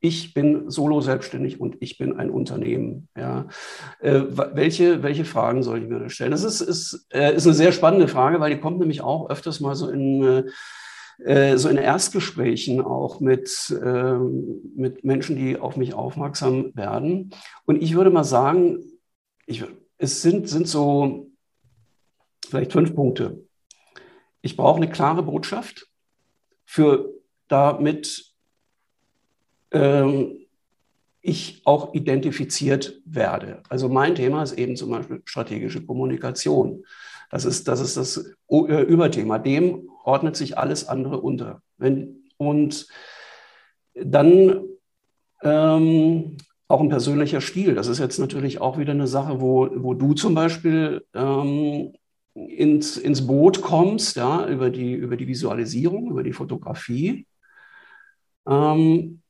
ich 0.01 0.35
bin 0.35 0.71
solo 0.71 1.01
selbstständig 1.01 1.61
und 1.61 1.77
ich 1.81 1.99
bin 1.99 2.19
ein 2.19 2.31
Unternehmen. 2.31 3.09
Ja. 3.17 3.47
Äh, 4.01 4.23
welche, 4.29 5.03
welche 5.03 5.25
Fragen 5.25 5.63
soll 5.63 5.79
ich 5.79 5.89
mir 5.89 6.11
stellen? 6.11 6.33
Das 6.33 6.43
ist, 6.43 6.61
ist, 6.61 7.07
äh, 7.11 7.35
ist 7.35 7.47
eine 7.47 7.55
sehr 7.55 7.73
spannende 7.73 8.09
Frage, 8.09 8.41
weil 8.41 8.55
die 8.55 8.61
kommt 8.61 8.81
nämlich 8.81 9.03
auch 9.03 9.31
öfters 9.31 9.61
mal 9.61 9.77
so 9.77 9.89
in 9.89 10.51
äh, 11.25 11.53
äh, 11.53 11.59
so 11.59 11.69
in 11.69 11.77
Erstgesprächen 11.77 12.81
auch 12.81 13.21
mit, 13.21 13.77
ähm, 13.85 14.73
mit 14.75 15.05
Menschen, 15.05 15.37
die 15.37 15.59
auf 15.59 15.77
mich 15.77 15.95
aufmerksam 15.95 16.75
werden. 16.75 17.31
Und 17.65 17.83
ich 17.83 17.95
würde 17.95 18.11
mal 18.11 18.25
sagen, 18.25 18.85
ich, 19.47 19.65
es 19.99 20.23
sind, 20.23 20.49
sind 20.49 20.69
so 20.69 21.31
vielleicht 22.49 22.73
fünf 22.73 22.95
Punkte. 22.95 23.45
Ich 24.43 24.57
brauche 24.57 24.77
eine 24.77 24.91
klare 24.91 25.23
Botschaft, 25.23 25.89
für 26.65 27.13
damit 27.49 28.33
ähm, 29.73 30.47
ich 31.21 31.63
auch 31.65 31.95
identifiziert 31.95 33.01
werde. 33.05 33.63
Also 33.69 33.89
mein 33.89 34.15
Thema 34.15 34.43
ist 34.43 34.53
eben 34.53 34.77
zum 34.77 34.91
Beispiel 34.91 35.23
strategische 35.25 35.85
Kommunikation. 35.85 36.85
Das 37.31 37.45
ist 37.45 37.69
das, 37.69 37.81
ist 37.81 37.97
das 37.97 38.35
äh, 38.49 38.83
Überthema. 38.83 39.39
Dem 39.39 39.89
ordnet 40.09 40.37
sich 40.37 40.57
alles 40.57 40.89
andere 40.89 41.21
unter. 41.21 41.61
Wenn, 41.77 42.25
und 42.39 42.89
dann 43.95 44.65
ähm, 45.43 46.37
auch 46.67 46.81
ein 46.81 46.89
persönlicher 46.89 47.41
Stil. 47.41 47.75
Das 47.75 47.89
ist 47.89 47.99
jetzt 47.99 48.19
natürlich 48.19 48.61
auch 48.61 48.79
wieder 48.79 48.93
eine 48.93 49.07
Sache, 49.07 49.41
wo, 49.41 49.69
wo 49.75 49.93
du 49.93 50.15
zum 50.15 50.35
Beispiel 50.35 51.05
ähm, 51.15 51.93
ins, 52.35 52.97
ins 52.97 53.27
Boot 53.27 53.61
kommst, 53.61 54.17
ja, 54.17 54.47
über, 54.47 54.71
die, 54.71 54.95
über 54.95 55.17
die 55.17 55.29
Visualisierung, 55.29 56.11
über 56.11 56.23
die 56.23 56.33
Fotografie. 56.33 57.27
Ähm, 58.47 59.21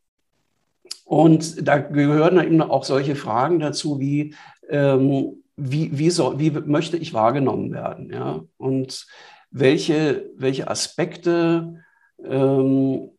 und 1.05 1.67
da 1.67 1.79
gehören 1.79 2.41
eben 2.45 2.63
auch 2.63 2.85
solche 2.85 3.17
Fragen 3.17 3.59
dazu 3.59 3.99
wie, 3.99 4.35
ähm, 4.69 5.43
wie, 5.57 5.99
wie, 5.99 6.11
soll, 6.11 6.39
wie 6.39 6.51
möchte 6.51 6.97
ich 6.97 7.15
wahrgenommen 7.15 7.73
werden? 7.73 8.11
Ja? 8.13 8.45
Und 8.59 9.07
welche, 9.51 10.31
welche 10.37 10.69
Aspekte 10.69 11.83
ähm, 12.23 13.11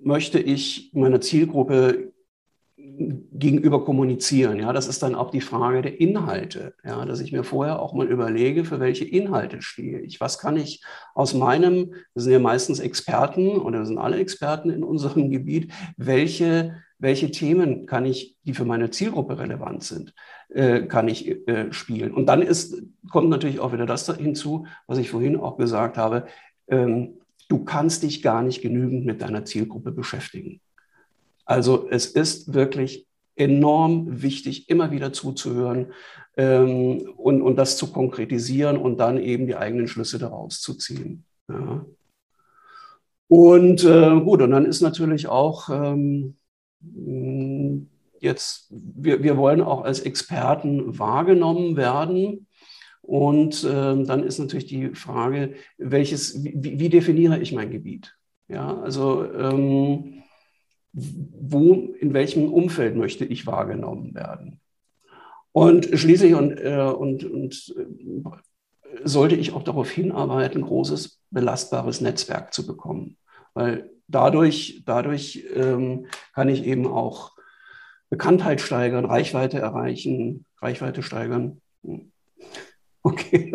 möchte 0.00 0.38
ich 0.38 0.90
meiner 0.94 1.20
Zielgruppe 1.20 2.12
gegenüber 2.76 3.84
kommunizieren. 3.84 4.58
Ja, 4.58 4.72
das 4.72 4.88
ist 4.88 5.02
dann 5.02 5.14
auch 5.14 5.30
die 5.30 5.40
Frage 5.40 5.82
der 5.82 6.00
Inhalte. 6.00 6.74
Ja, 6.84 7.04
dass 7.04 7.20
ich 7.20 7.32
mir 7.32 7.44
vorher 7.44 7.80
auch 7.80 7.92
mal 7.92 8.08
überlege, 8.08 8.64
für 8.64 8.80
welche 8.80 9.04
Inhalte 9.04 9.62
stehe 9.62 10.00
ich. 10.00 10.20
Was 10.20 10.38
kann 10.38 10.56
ich 10.56 10.82
aus 11.14 11.34
meinem, 11.34 11.92
wir 12.14 12.22
sind 12.22 12.32
ja 12.32 12.38
meistens 12.38 12.80
Experten 12.80 13.58
oder 13.58 13.80
wir 13.80 13.86
sind 13.86 13.98
alle 13.98 14.18
Experten 14.18 14.70
in 14.70 14.82
unserem 14.82 15.30
Gebiet, 15.30 15.72
welche, 15.96 16.82
welche 16.98 17.30
Themen 17.30 17.86
kann 17.86 18.04
ich, 18.04 18.36
die 18.44 18.54
für 18.54 18.64
meine 18.64 18.90
Zielgruppe 18.90 19.38
relevant 19.38 19.84
sind, 19.84 20.14
äh, 20.48 20.82
kann 20.82 21.08
ich 21.08 21.46
äh, 21.48 21.72
spielen. 21.72 22.12
Und 22.12 22.26
dann 22.26 22.42
ist, 22.42 22.82
kommt 23.10 23.30
natürlich 23.30 23.60
auch 23.60 23.72
wieder 23.72 23.86
das 23.86 24.14
hinzu, 24.16 24.66
was 24.86 24.98
ich 24.98 25.10
vorhin 25.10 25.36
auch 25.36 25.56
gesagt 25.56 25.96
habe. 25.96 26.26
Ähm, 26.66 27.20
du 27.48 27.64
kannst 27.64 28.02
dich 28.02 28.22
gar 28.22 28.42
nicht 28.42 28.60
genügend 28.62 29.06
mit 29.06 29.22
deiner 29.22 29.44
Zielgruppe 29.44 29.92
beschäftigen. 29.92 30.60
Also 31.44 31.88
es 31.88 32.06
ist 32.06 32.52
wirklich 32.52 33.06
enorm 33.36 34.22
wichtig, 34.22 34.68
immer 34.68 34.90
wieder 34.90 35.12
zuzuhören 35.12 35.92
ähm, 36.36 37.12
und, 37.16 37.40
und 37.40 37.56
das 37.56 37.76
zu 37.76 37.92
konkretisieren 37.92 38.76
und 38.76 38.98
dann 38.98 39.18
eben 39.18 39.46
die 39.46 39.56
eigenen 39.56 39.86
Schlüsse 39.86 40.18
daraus 40.18 40.60
zu 40.60 40.74
ziehen. 40.74 41.24
Ja. 41.48 41.84
Und 43.28 43.84
äh, 43.84 44.20
gut, 44.20 44.42
und 44.42 44.50
dann 44.50 44.64
ist 44.64 44.80
natürlich 44.80 45.28
auch 45.28 45.68
ähm, 45.68 46.37
jetzt, 48.20 48.68
wir, 48.70 49.22
wir 49.22 49.36
wollen 49.36 49.60
auch 49.60 49.82
als 49.82 50.00
Experten 50.00 50.98
wahrgenommen 50.98 51.76
werden. 51.76 52.46
Und 53.02 53.64
äh, 53.64 54.04
dann 54.04 54.22
ist 54.22 54.38
natürlich 54.38 54.66
die 54.66 54.94
Frage, 54.94 55.54
welches, 55.78 56.44
wie, 56.44 56.78
wie 56.78 56.88
definiere 56.88 57.38
ich 57.38 57.52
mein 57.52 57.70
Gebiet? 57.70 58.14
Ja, 58.48 58.80
also 58.80 59.24
ähm, 59.32 60.22
wo, 60.92 61.72
in 61.72 62.12
welchem 62.12 62.52
Umfeld 62.52 62.96
möchte 62.96 63.24
ich 63.24 63.46
wahrgenommen 63.46 64.14
werden. 64.14 64.60
Und 65.52 65.86
schließlich 65.86 66.34
und, 66.34 66.52
äh, 66.58 66.92
und, 66.96 67.24
und 67.24 67.74
äh, 67.76 68.86
sollte 69.04 69.36
ich 69.36 69.52
auch 69.52 69.62
darauf 69.62 69.90
hinarbeiten, 69.90 70.62
großes, 70.62 71.20
belastbares 71.30 72.00
Netzwerk 72.00 72.52
zu 72.52 72.66
bekommen. 72.66 73.16
Weil 73.54 73.90
dadurch, 74.08 74.82
dadurch 74.84 75.44
ähm, 75.54 76.06
kann 76.34 76.48
ich 76.48 76.64
eben 76.64 76.86
auch 76.86 77.32
Bekanntheit 78.10 78.60
steigern, 78.60 79.04
Reichweite 79.04 79.58
erreichen, 79.58 80.44
Reichweite 80.60 81.02
steigern. 81.02 81.60
Hm. 81.84 82.10
Okay. 83.02 83.52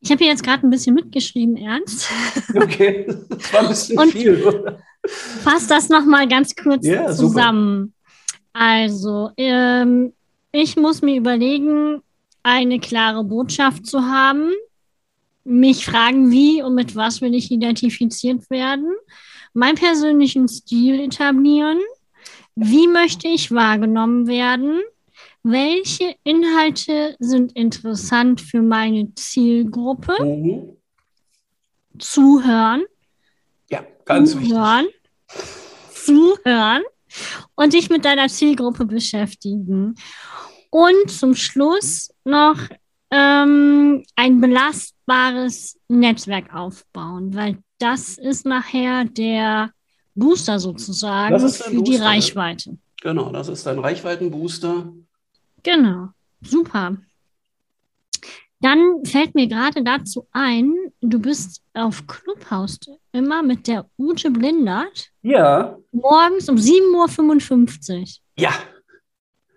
Ich 0.00 0.10
habe 0.10 0.22
hier 0.22 0.30
jetzt 0.30 0.44
gerade 0.44 0.66
ein 0.66 0.70
bisschen 0.70 0.94
mitgeschrieben, 0.94 1.56
Ernst. 1.56 2.10
Okay, 2.54 3.06
das 3.06 3.52
war 3.52 3.60
ein 3.60 3.68
bisschen 3.68 3.98
Und 3.98 4.12
viel. 4.12 4.44
Oder? 4.44 4.78
Fass 5.06 5.66
das 5.66 5.88
nochmal 5.88 6.28
ganz 6.28 6.54
kurz 6.54 6.86
yeah, 6.86 7.12
zusammen. 7.12 7.92
Super. 8.26 8.40
Also, 8.52 9.30
ähm, 9.36 10.12
ich 10.52 10.76
muss 10.76 11.02
mir 11.02 11.16
überlegen, 11.16 12.00
eine 12.44 12.78
klare 12.78 13.24
Botschaft 13.24 13.86
zu 13.86 14.02
haben, 14.02 14.52
mich 15.44 15.86
fragen, 15.86 16.30
wie 16.30 16.62
und 16.62 16.74
mit 16.74 16.96
was 16.96 17.20
will 17.20 17.34
ich 17.34 17.50
identifiziert 17.50 18.48
werden, 18.50 18.92
meinen 19.52 19.76
persönlichen 19.76 20.48
Stil 20.48 21.00
etablieren, 21.00 21.78
wie 22.56 22.88
möchte 22.88 23.28
ich 23.28 23.52
wahrgenommen 23.52 24.26
werden, 24.26 24.80
welche 25.42 26.16
Inhalte 26.24 27.16
sind 27.18 27.52
interessant 27.52 28.40
für 28.40 28.62
meine 28.62 29.14
Zielgruppe, 29.14 30.14
mhm. 30.22 30.76
zuhören, 31.98 32.84
Ganz 34.04 34.32
zuhören, 34.32 34.86
wichtig. 34.86 36.04
zuhören 36.04 36.82
und 37.54 37.72
dich 37.72 37.88
mit 37.90 38.04
deiner 38.04 38.28
Zielgruppe 38.28 38.84
beschäftigen. 38.84 39.94
Und 40.70 41.10
zum 41.10 41.34
Schluss 41.34 42.12
noch 42.24 42.58
ähm, 43.14 44.04
ein 44.16 44.40
belastbares 44.40 45.78
Netzwerk 45.88 46.52
aufbauen, 46.52 47.34
weil 47.34 47.58
das 47.78 48.18
ist 48.18 48.44
nachher 48.44 49.04
der 49.04 49.70
Booster 50.14 50.58
sozusagen 50.58 51.38
für 51.38 51.70
Booster, 51.70 51.82
die 51.82 51.96
Reichweite. 51.96 52.78
Genau, 53.00 53.30
das 53.30 53.48
ist 53.48 53.66
ein 53.68 53.78
Reichweitenbooster. 53.78 54.92
Genau, 55.62 56.08
super. 56.40 56.96
Dann 58.60 59.04
fällt 59.04 59.34
mir 59.34 59.46
gerade 59.46 59.84
dazu 59.84 60.26
ein, 60.32 60.72
du 61.00 61.18
bist 61.18 61.62
auf 61.74 62.06
Clubhouse 62.06 62.80
immer 63.12 63.42
mit 63.42 63.66
der 63.68 63.86
Ute 63.98 64.30
Blindert. 64.30 65.10
Ja. 65.22 65.76
Morgens 65.92 66.48
um 66.48 66.56
7.55 66.56 68.00
Uhr. 68.00 68.06
Ja. 68.38 68.54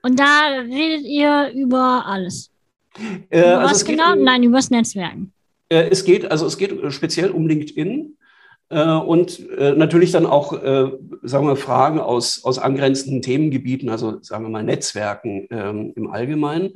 Und 0.04 0.20
da 0.20 0.48
redet 0.60 1.06
ihr 1.06 1.52
über 1.54 2.06
alles. 2.06 2.52
Äh, 3.30 3.40
über 3.40 3.60
also 3.60 3.72
was 3.72 3.86
genau? 3.86 4.14
Um, 4.14 4.24
Nein, 4.24 4.44
über 4.44 4.58
das 4.58 4.70
Netzwerken. 4.70 5.34
Äh, 5.70 5.90
es 5.90 6.06
geht, 6.06 6.30
also 6.30 6.46
es 6.46 6.58
geht 6.58 6.74
speziell 6.94 7.32
um 7.32 7.48
LinkedIn. 7.48 8.18
Äh, 8.70 8.84
und 8.84 9.50
äh, 9.52 9.74
natürlich 9.74 10.12
dann 10.12 10.26
auch, 10.26 10.54
äh, 10.54 10.92
sagen 11.24 11.48
wir, 11.48 11.56
Fragen 11.56 12.00
aus, 12.00 12.44
aus 12.44 12.60
angrenzenden 12.60 13.22
Themengebieten, 13.22 13.90
also 13.90 14.22
sagen 14.22 14.44
wir 14.44 14.50
mal 14.50 14.64
Netzwerken 14.64 15.48
ähm, 15.52 15.94
im 15.96 16.12
Allgemeinen. 16.12 16.74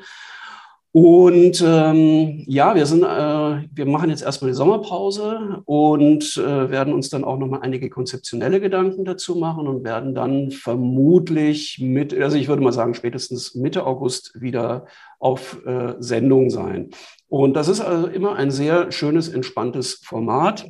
Und 0.94 1.64
ähm, 1.66 2.44
ja, 2.48 2.76
wir 2.76 2.86
sind, 2.86 3.04
äh, 3.04 3.06
wir 3.06 3.86
machen 3.86 4.10
jetzt 4.10 4.24
erstmal 4.24 4.52
die 4.52 4.58
Sommerpause 4.58 5.62
und 5.64 6.36
äh, 6.36 6.70
werden 6.70 6.94
uns 6.94 7.10
dann 7.10 7.24
auch 7.24 7.38
nochmal 7.38 7.62
einige 7.62 7.90
konzeptionelle 7.90 8.60
Gedanken 8.60 9.06
dazu 9.06 9.38
machen 9.38 9.68
und 9.68 9.86
werden 9.86 10.14
dann 10.14 10.52
vermutlich 10.52 11.80
mit, 11.80 12.14
also 12.14 12.36
ich 12.36 12.50
würde 12.50 12.62
mal 12.62 12.74
sagen, 12.74 12.94
spätestens 12.94 13.56
Mitte 13.56 13.86
August 13.86 14.42
wieder 14.42 14.86
auf 15.18 15.66
äh, 15.66 15.94
Sendung 16.00 16.50
sein. 16.50 16.90
Und 17.30 17.54
das 17.54 17.70
ist 17.70 17.80
also 17.80 18.08
immer 18.08 18.36
ein 18.36 18.52
sehr 18.52 18.92
schönes, 18.92 19.30
entspanntes 19.30 20.02
Format, 20.04 20.66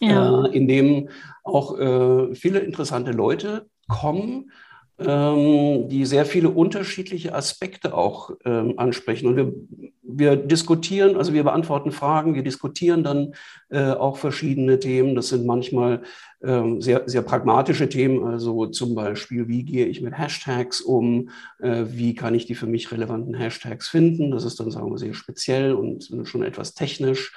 ja. 0.00 0.46
äh, 0.46 0.56
in 0.56 0.66
dem 0.66 1.08
auch 1.44 1.78
äh, 1.78 2.34
viele 2.34 2.58
interessante 2.58 3.12
Leute 3.12 3.66
kommen 3.86 4.50
die 4.98 6.04
sehr 6.04 6.24
viele 6.24 6.50
unterschiedliche 6.50 7.34
Aspekte 7.34 7.94
auch 7.94 8.30
ähm, 8.44 8.74
ansprechen. 8.78 9.26
Und 9.26 9.36
wir, 9.36 9.52
wir 10.18 10.36
diskutieren, 10.36 11.16
also 11.16 11.32
wir 11.32 11.44
beantworten 11.44 11.92
Fragen, 11.92 12.34
wir 12.34 12.42
diskutieren 12.42 13.02
dann 13.02 13.34
äh, 13.70 13.90
auch 13.92 14.16
verschiedene 14.16 14.78
Themen. 14.78 15.14
Das 15.14 15.28
sind 15.28 15.46
manchmal 15.46 16.02
ähm, 16.42 16.80
sehr, 16.80 17.02
sehr 17.06 17.22
pragmatische 17.22 17.88
Themen, 17.88 18.24
also 18.24 18.66
zum 18.66 18.94
Beispiel, 18.94 19.48
wie 19.48 19.64
gehe 19.64 19.86
ich 19.86 20.00
mit 20.00 20.16
Hashtags 20.16 20.80
um, 20.80 21.30
äh, 21.60 21.84
wie 21.88 22.14
kann 22.14 22.34
ich 22.34 22.46
die 22.46 22.54
für 22.54 22.66
mich 22.66 22.92
relevanten 22.92 23.34
Hashtags 23.34 23.88
finden. 23.88 24.30
Das 24.30 24.44
ist 24.44 24.60
dann, 24.60 24.70
sagen 24.70 24.90
wir, 24.90 24.98
sehr 24.98 25.14
speziell 25.14 25.72
und 25.72 26.10
schon 26.24 26.42
etwas 26.42 26.74
technisch. 26.74 27.32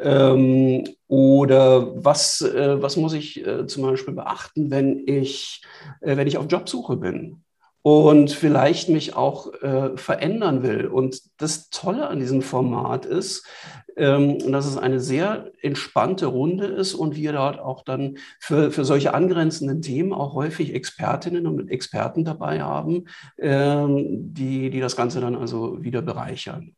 Ähm, 0.00 0.84
oder 1.08 2.04
was, 2.04 2.40
äh, 2.40 2.80
was 2.80 2.96
muss 2.96 3.12
ich 3.12 3.46
äh, 3.46 3.66
zum 3.66 3.82
Beispiel 3.82 4.14
beachten, 4.14 4.70
wenn 4.70 5.06
ich, 5.06 5.62
äh, 6.00 6.16
wenn 6.16 6.26
ich 6.26 6.38
auf 6.38 6.46
Jobsuche 6.48 6.96
bin? 6.96 7.43
Und 7.84 8.30
vielleicht 8.30 8.88
mich 8.88 9.14
auch 9.14 9.52
äh, 9.62 9.94
verändern 9.98 10.62
will. 10.62 10.86
Und 10.86 11.20
das 11.36 11.68
Tolle 11.68 12.08
an 12.08 12.18
diesem 12.18 12.40
Format 12.40 13.04
ist, 13.04 13.46
ähm, 13.98 14.38
dass 14.50 14.64
es 14.64 14.78
eine 14.78 15.00
sehr 15.00 15.52
entspannte 15.60 16.24
Runde 16.24 16.64
ist 16.64 16.94
und 16.94 17.14
wir 17.14 17.34
dort 17.34 17.58
auch 17.58 17.84
dann 17.84 18.16
für, 18.40 18.70
für 18.70 18.86
solche 18.86 19.12
angrenzenden 19.12 19.82
Themen 19.82 20.14
auch 20.14 20.32
häufig 20.32 20.72
Expertinnen 20.72 21.46
und 21.46 21.70
Experten 21.70 22.24
dabei 22.24 22.62
haben, 22.62 23.04
ähm, 23.36 24.32
die, 24.32 24.70
die 24.70 24.80
das 24.80 24.96
Ganze 24.96 25.20
dann 25.20 25.36
also 25.36 25.84
wieder 25.84 26.00
bereichern. 26.00 26.74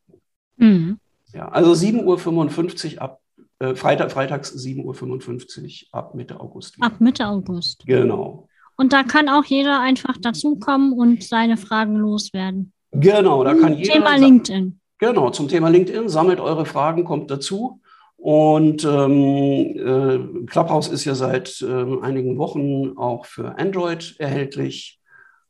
Mhm. 0.57 0.99
Ja, 1.33 1.51
also 1.51 1.71
7.55 1.71 2.97
Uhr 2.97 3.03
ab 3.03 3.21
äh, 3.61 3.77
Freitag, 3.77 4.11
freitags 4.11 4.57
7.55 4.57 5.85
Uhr 5.85 5.99
ab 5.99 6.17
Mitte 6.17 6.41
August. 6.41 6.77
Wieder. 6.79 6.87
Ab 6.89 7.01
Mitte 7.01 7.29
August. 7.29 7.87
Genau. 7.87 8.49
Und 8.77 8.93
da 8.93 9.03
kann 9.03 9.29
auch 9.29 9.45
jeder 9.45 9.81
einfach 9.81 10.17
dazukommen 10.19 10.93
und 10.93 11.25
seine 11.25 11.57
Fragen 11.57 11.97
loswerden. 11.97 12.73
Genau, 12.93 13.43
da 13.45 13.55
kann 13.55 13.77
jeder. 13.77 13.95
Thema 13.95 14.17
LinkedIn. 14.17 14.81
Genau, 14.99 15.31
zum 15.31 15.49
Thema 15.49 15.69
LinkedIn. 15.69 16.09
Sammelt 16.09 16.41
eure 16.41 16.67
Fragen, 16.67 17.05
kommt 17.05 17.31
dazu. 17.31 17.81
Und 18.17 18.85
ähm, 18.85 19.77
äh, 19.77 20.47
Clubhouse 20.47 20.89
ist 20.89 21.05
ja 21.05 21.15
seit 21.15 21.61
äh, 21.63 22.01
einigen 22.03 22.39
Wochen 22.39 22.97
auch 22.97 23.27
für 23.27 23.59
Android 23.59 24.17
erhältlich. 24.19 25.01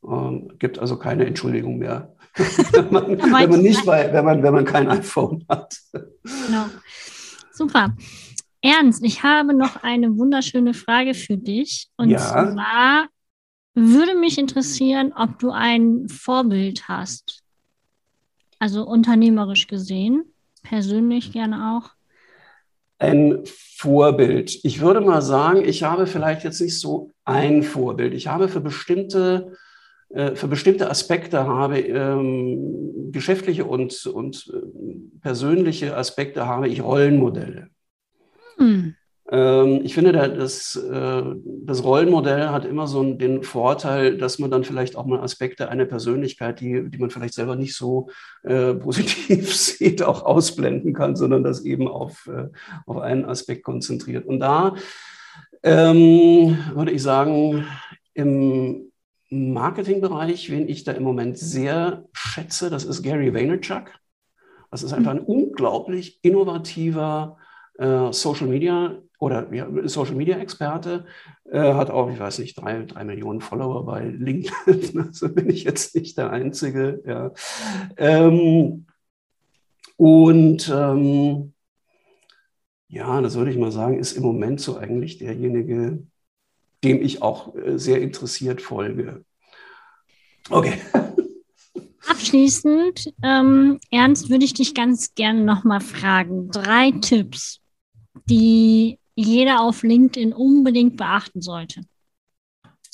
Ähm, 0.06 0.52
gibt 0.58 0.78
also 0.78 0.98
keine 0.98 1.26
Entschuldigung 1.26 1.78
mehr, 1.78 2.14
wenn, 2.72 2.92
man, 2.92 3.08
wenn, 3.08 3.30
man, 3.30 3.62
nicht, 3.62 3.86
weil, 3.86 4.12
wenn, 4.12 4.24
man, 4.24 4.42
wenn 4.42 4.52
man 4.52 4.64
kein 4.64 4.88
iPhone 4.88 5.44
hat. 5.48 5.76
Genau. 5.92 6.66
Super. 7.52 7.94
Ernst, 8.60 9.04
ich 9.04 9.22
habe 9.22 9.54
noch 9.54 9.82
eine 9.82 10.16
wunderschöne 10.18 10.74
Frage 10.74 11.14
für 11.14 11.36
dich. 11.36 11.88
Und 11.96 12.10
ja. 12.10 12.18
zwar 12.18 13.06
würde 13.76 14.14
mich 14.14 14.38
interessieren, 14.38 15.12
ob 15.14 15.38
du 15.38 15.50
ein 15.50 16.08
Vorbild 16.08 16.88
hast. 16.88 17.42
Also 18.58 18.84
unternehmerisch 18.84 19.66
gesehen, 19.66 20.24
persönlich 20.62 21.32
gerne 21.32 21.76
auch. 21.76 21.90
Ein 22.98 23.42
Vorbild. 23.44 24.64
Ich 24.64 24.80
würde 24.80 25.02
mal 25.02 25.20
sagen, 25.20 25.62
ich 25.62 25.82
habe 25.82 26.06
vielleicht 26.06 26.44
jetzt 26.44 26.60
nicht 26.62 26.80
so 26.80 27.12
ein 27.26 27.62
Vorbild. 27.62 28.14
Ich 28.14 28.28
habe 28.28 28.48
für 28.48 28.62
bestimmte, 28.62 29.52
äh, 30.08 30.34
für 30.34 30.48
bestimmte 30.48 30.88
Aspekte 30.88 31.46
habe 31.46 31.80
ähm, 31.80 33.12
geschäftliche 33.12 33.66
und, 33.66 34.06
und 34.06 34.50
äh, 34.54 35.20
persönliche 35.20 35.94
Aspekte 35.94 36.46
habe 36.46 36.68
ich 36.68 36.82
Rollenmodelle. 36.82 37.68
Hm. 38.56 38.85
Ähm, 39.28 39.80
ich 39.82 39.94
finde, 39.94 40.12
das, 40.12 40.76
äh, 40.76 41.22
das 41.44 41.82
Rollenmodell 41.82 42.48
hat 42.50 42.64
immer 42.64 42.86
so 42.86 43.02
den 43.14 43.42
Vorteil, 43.42 44.18
dass 44.18 44.38
man 44.38 44.50
dann 44.50 44.62
vielleicht 44.62 44.96
auch 44.96 45.04
mal 45.04 45.20
Aspekte 45.20 45.68
einer 45.68 45.84
Persönlichkeit, 45.84 46.60
die, 46.60 46.88
die 46.88 46.98
man 46.98 47.10
vielleicht 47.10 47.34
selber 47.34 47.56
nicht 47.56 47.74
so 47.74 48.08
äh, 48.44 48.74
positiv 48.74 49.54
sieht, 49.54 50.02
auch 50.02 50.24
ausblenden 50.24 50.92
kann, 50.92 51.16
sondern 51.16 51.42
das 51.42 51.64
eben 51.64 51.88
auf, 51.88 52.28
äh, 52.28 52.48
auf 52.86 52.98
einen 52.98 53.24
Aspekt 53.24 53.64
konzentriert. 53.64 54.26
Und 54.26 54.40
da 54.40 54.74
ähm, 55.62 56.58
würde 56.74 56.92
ich 56.92 57.02
sagen, 57.02 57.66
im 58.14 58.92
Marketingbereich, 59.30 60.50
wen 60.50 60.68
ich 60.68 60.84
da 60.84 60.92
im 60.92 61.02
Moment 61.02 61.36
sehr 61.36 62.04
schätze, 62.12 62.70
das 62.70 62.84
ist 62.84 63.02
Gary 63.02 63.34
Vaynerchuk. 63.34 63.90
Das 64.70 64.82
ist 64.82 64.92
einfach 64.92 65.12
ein 65.12 65.20
unglaublich 65.20 66.20
innovativer 66.22 67.38
äh, 67.78 68.12
Social 68.12 68.46
Media 68.46 68.98
oder 69.18 69.52
ja, 69.52 69.68
Social 69.84 70.14
Media 70.14 70.38
Experte, 70.38 71.06
äh, 71.50 71.74
hat 71.74 71.90
auch, 71.90 72.10
ich 72.10 72.18
weiß 72.18 72.38
nicht, 72.38 72.60
drei, 72.60 72.82
drei 72.84 73.04
Millionen 73.04 73.40
Follower 73.40 73.84
bei 73.84 74.04
LinkedIn. 74.04 75.06
Also 75.06 75.32
bin 75.32 75.48
ich 75.48 75.64
jetzt 75.64 75.94
nicht 75.94 76.18
der 76.18 76.30
Einzige. 76.30 77.02
Ja. 77.06 77.32
Ähm, 77.96 78.86
und 79.96 80.68
ähm, 80.68 81.52
ja, 82.88 83.20
das 83.20 83.34
würde 83.36 83.50
ich 83.50 83.56
mal 83.56 83.72
sagen, 83.72 83.98
ist 83.98 84.12
im 84.12 84.22
Moment 84.22 84.60
so 84.60 84.76
eigentlich 84.76 85.18
derjenige, 85.18 86.02
dem 86.84 87.02
ich 87.02 87.22
auch 87.22 87.54
äh, 87.54 87.78
sehr 87.78 88.00
interessiert 88.00 88.60
folge. 88.60 89.24
Okay. 90.50 90.78
Abschließend, 92.06 93.12
ähm, 93.22 93.80
Ernst, 93.90 94.30
würde 94.30 94.44
ich 94.44 94.54
dich 94.54 94.74
ganz 94.74 95.14
gerne 95.14 95.42
nochmal 95.42 95.80
fragen. 95.80 96.50
Drei 96.50 96.92
Tipps, 96.92 97.60
die 98.26 98.98
jeder 99.16 99.62
auf 99.62 99.82
LinkedIn 99.82 100.32
unbedingt 100.32 100.96
beachten 100.96 101.40
sollte, 101.40 101.80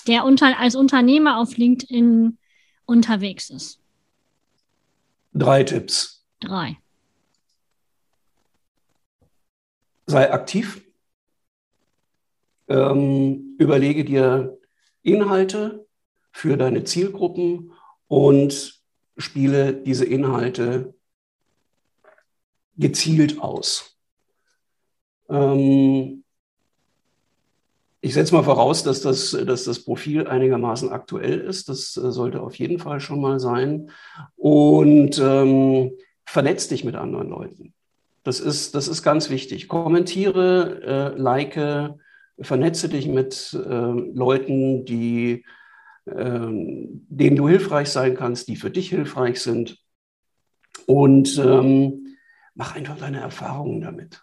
der 0.06 0.24
unter, 0.24 0.58
als 0.58 0.74
Unternehmer 0.74 1.38
auf 1.38 1.56
LinkedIn 1.56 2.38
unterwegs 2.86 3.50
ist? 3.50 3.80
Drei 5.34 5.64
Tipps. 5.64 6.24
Drei. 6.40 6.78
Sei 10.06 10.32
aktiv. 10.32 10.84
Ähm, 12.68 13.56
überlege 13.58 14.04
dir 14.04 14.58
Inhalte 15.02 15.86
für 16.30 16.56
deine 16.56 16.84
Zielgruppen 16.84 17.72
und 18.08 18.82
spiele 19.16 19.74
diese 19.74 20.04
Inhalte 20.04 20.94
gezielt 22.76 23.40
aus. 23.40 23.91
Ähm, 25.32 26.24
ich 28.00 28.14
setze 28.14 28.34
mal 28.34 28.42
voraus, 28.42 28.82
dass 28.82 29.00
das, 29.00 29.30
dass 29.30 29.64
das 29.64 29.84
Profil 29.84 30.26
einigermaßen 30.26 30.90
aktuell 30.90 31.40
ist. 31.40 31.68
Das 31.68 31.96
äh, 31.96 32.12
sollte 32.12 32.40
auf 32.40 32.54
jeden 32.56 32.78
Fall 32.78 33.00
schon 33.00 33.20
mal 33.20 33.40
sein. 33.40 33.90
Und 34.36 35.18
ähm, 35.18 35.92
vernetz 36.24 36.68
dich 36.68 36.84
mit 36.84 36.94
anderen 36.94 37.28
Leuten. 37.28 37.74
Das 38.24 38.38
ist, 38.38 38.74
das 38.74 38.86
ist 38.86 39.02
ganz 39.02 39.30
wichtig. 39.30 39.68
Kommentiere, 39.68 41.14
äh, 41.16 41.20
like, 41.20 41.58
vernetze 42.40 42.88
dich 42.88 43.08
mit 43.08 43.52
äh, 43.54 43.92
Leuten, 44.14 44.84
die 44.84 45.44
ähm, 46.06 47.06
denen 47.08 47.36
du 47.36 47.48
hilfreich 47.48 47.88
sein 47.88 48.16
kannst, 48.16 48.48
die 48.48 48.56
für 48.56 48.70
dich 48.70 48.88
hilfreich 48.88 49.40
sind. 49.40 49.78
Und 50.86 51.38
ähm, 51.38 52.16
mach 52.54 52.74
einfach 52.74 52.98
deine 52.98 53.20
Erfahrungen 53.20 53.80
damit. 53.80 54.22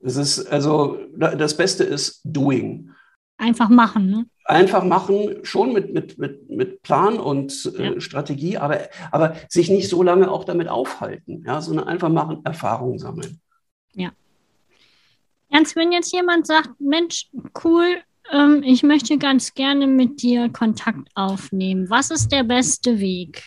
Das 0.00 0.16
ist 0.16 0.46
also 0.46 0.98
das 1.16 1.56
Beste 1.56 1.84
ist 1.84 2.20
Doing. 2.24 2.90
Einfach 3.36 3.68
machen, 3.68 4.10
ne? 4.10 4.26
Einfach 4.44 4.82
machen, 4.82 5.44
schon 5.44 5.72
mit, 5.72 5.92
mit, 5.92 6.18
mit, 6.18 6.48
mit 6.48 6.82
Plan 6.82 7.18
und 7.18 7.72
äh, 7.78 7.94
ja. 7.94 8.00
Strategie, 8.00 8.56
aber, 8.56 8.80
aber 9.12 9.36
sich 9.48 9.68
nicht 9.68 9.88
so 9.88 10.02
lange 10.02 10.30
auch 10.30 10.44
damit 10.44 10.68
aufhalten, 10.68 11.44
ja, 11.46 11.60
sondern 11.60 11.86
einfach 11.86 12.08
machen, 12.08 12.40
Erfahrungen 12.44 12.98
sammeln. 12.98 13.40
Ja. 13.92 14.10
Ernst, 15.50 15.76
wenn 15.76 15.92
jetzt 15.92 16.12
jemand 16.12 16.46
sagt, 16.46 16.80
Mensch, 16.80 17.28
cool, 17.62 17.98
ähm, 18.32 18.62
ich 18.64 18.82
möchte 18.82 19.18
ganz 19.18 19.54
gerne 19.54 19.86
mit 19.86 20.22
dir 20.22 20.48
Kontakt 20.50 21.08
aufnehmen. 21.14 21.90
Was 21.90 22.10
ist 22.10 22.32
der 22.32 22.44
beste 22.44 22.98
Weg? 22.98 23.44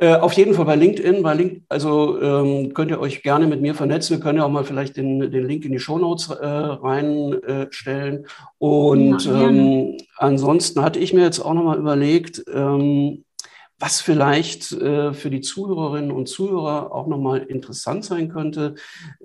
Äh, 0.00 0.14
auf 0.14 0.32
jeden 0.32 0.54
Fall 0.54 0.64
bei 0.64 0.76
LinkedIn. 0.76 1.22
Bei 1.22 1.34
Link, 1.34 1.62
also 1.68 2.20
ähm, 2.22 2.72
könnt 2.72 2.90
ihr 2.90 3.00
euch 3.00 3.22
gerne 3.22 3.46
mit 3.46 3.60
mir 3.60 3.74
vernetzen. 3.74 4.16
Wir 4.16 4.22
können 4.22 4.38
ja 4.38 4.46
auch 4.46 4.50
mal 4.50 4.64
vielleicht 4.64 4.96
den, 4.96 5.30
den 5.30 5.46
Link 5.46 5.66
in 5.66 5.72
die 5.72 5.78
Shownotes 5.78 6.30
äh, 6.30 6.46
reinstellen. 6.46 8.24
Äh, 8.24 8.28
Und 8.58 9.24
ja, 9.26 9.48
ähm, 9.48 9.98
ansonsten 10.16 10.82
hatte 10.82 10.98
ich 10.98 11.12
mir 11.12 11.22
jetzt 11.22 11.40
auch 11.40 11.52
nochmal 11.52 11.78
überlegt, 11.78 12.42
ähm, 12.52 13.24
was 13.78 14.02
vielleicht 14.02 14.72
äh, 14.72 15.14
für 15.14 15.30
die 15.30 15.40
Zuhörerinnen 15.40 16.10
und 16.10 16.28
Zuhörer 16.28 16.94
auch 16.94 17.06
nochmal 17.06 17.38
interessant 17.38 18.04
sein 18.04 18.28
könnte. 18.28 18.74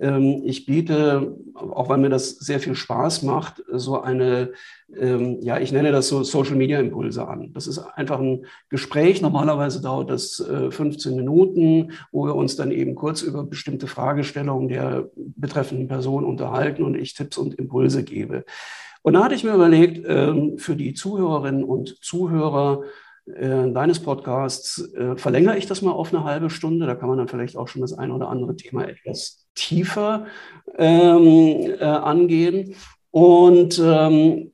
Ähm, 0.00 0.42
ich 0.44 0.64
biete, 0.64 1.36
auch 1.54 1.88
weil 1.88 1.98
mir 1.98 2.08
das 2.08 2.30
sehr 2.38 2.58
viel 2.58 2.74
Spaß 2.74 3.22
macht, 3.22 3.62
so 3.70 4.00
eine, 4.00 4.52
ähm, 4.94 5.38
ja, 5.42 5.58
ich 5.58 5.72
nenne 5.72 5.90
das 5.90 6.08
so 6.08 6.22
Social 6.22 6.54
Media 6.54 6.78
Impulse 6.78 7.26
an. 7.26 7.52
Das 7.52 7.66
ist 7.66 7.78
einfach 7.78 8.20
ein 8.20 8.46
Gespräch. 8.68 9.20
Normalerweise 9.20 9.82
dauert 9.82 10.10
das 10.10 10.40
äh, 10.40 10.70
15 10.70 11.16
Minuten, 11.16 11.92
wo 12.12 12.26
wir 12.26 12.36
uns 12.36 12.56
dann 12.56 12.70
eben 12.70 12.94
kurz 12.94 13.22
über 13.22 13.44
bestimmte 13.44 13.88
Fragestellungen 13.88 14.68
der 14.68 15.10
betreffenden 15.14 15.88
Person 15.88 16.24
unterhalten 16.24 16.84
und 16.84 16.96
ich 16.96 17.14
Tipps 17.14 17.36
und 17.36 17.54
Impulse 17.54 18.04
gebe. 18.04 18.44
Und 19.02 19.14
da 19.14 19.24
hatte 19.24 19.34
ich 19.34 19.44
mir 19.44 19.54
überlegt, 19.54 20.04
ähm, 20.08 20.58
für 20.58 20.76
die 20.76 20.94
Zuhörerinnen 20.94 21.64
und 21.64 22.02
Zuhörer, 22.02 22.82
äh, 23.26 23.70
deines 23.72 23.98
Podcasts 23.98 24.92
äh, 24.94 25.16
verlängere 25.16 25.58
ich 25.58 25.66
das 25.66 25.82
mal 25.82 25.90
auf 25.90 26.14
eine 26.14 26.22
halbe 26.22 26.48
Stunde. 26.48 26.86
Da 26.86 26.94
kann 26.94 27.08
man 27.08 27.18
dann 27.18 27.28
vielleicht 27.28 27.56
auch 27.56 27.66
schon 27.66 27.82
das 27.82 27.92
eine 27.92 28.14
oder 28.14 28.28
andere 28.28 28.54
Thema 28.54 28.88
etwas 28.88 29.46
tiefer 29.54 30.26
ähm, 30.78 31.74
äh, 31.80 31.84
angehen. 31.84 32.74
Und 33.10 33.80
ähm, 33.84 34.52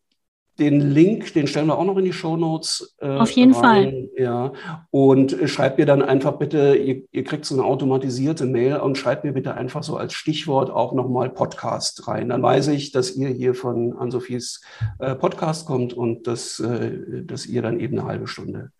den 0.58 0.80
Link, 0.80 1.32
den 1.32 1.46
stellen 1.46 1.66
wir 1.66 1.78
auch 1.78 1.84
noch 1.84 1.96
in 1.96 2.04
die 2.04 2.12
Show 2.12 2.36
Notes. 2.36 2.94
Äh, 2.98 3.08
Auf 3.08 3.30
jeden 3.30 3.54
rein. 3.54 3.62
Fall. 3.62 4.08
Ja. 4.16 4.52
Und 4.90 5.32
äh, 5.32 5.48
schreibt 5.48 5.78
mir 5.78 5.86
dann 5.86 6.02
einfach 6.02 6.32
bitte, 6.32 6.76
ihr, 6.76 7.02
ihr, 7.10 7.24
kriegt 7.24 7.46
so 7.46 7.54
eine 7.54 7.64
automatisierte 7.64 8.44
Mail 8.44 8.76
und 8.76 8.98
schreibt 8.98 9.24
mir 9.24 9.32
bitte 9.32 9.54
einfach 9.54 9.82
so 9.82 9.96
als 9.96 10.12
Stichwort 10.12 10.70
auch 10.70 10.92
nochmal 10.92 11.30
Podcast 11.30 12.06
rein. 12.06 12.28
Dann 12.28 12.42
weiß 12.42 12.68
ich, 12.68 12.92
dass 12.92 13.16
ihr 13.16 13.28
hier 13.28 13.54
von 13.54 13.96
Ann-Sophies 13.96 14.62
äh, 14.98 15.14
Podcast 15.14 15.66
kommt 15.66 15.94
und 15.94 16.26
dass, 16.26 16.60
äh, 16.60 17.24
dass 17.24 17.46
ihr 17.46 17.62
dann 17.62 17.80
eben 17.80 17.98
eine 17.98 18.06
halbe 18.06 18.26
Stunde 18.26 18.72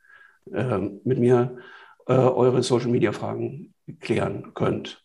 äh, 0.53 0.79
mit 1.05 1.19
mir 1.19 1.57
äh, 2.07 2.13
eure 2.13 2.63
Social 2.63 2.91
Media 2.91 3.13
Fragen 3.13 3.73
klären 4.01 4.53
könnt. 4.55 5.03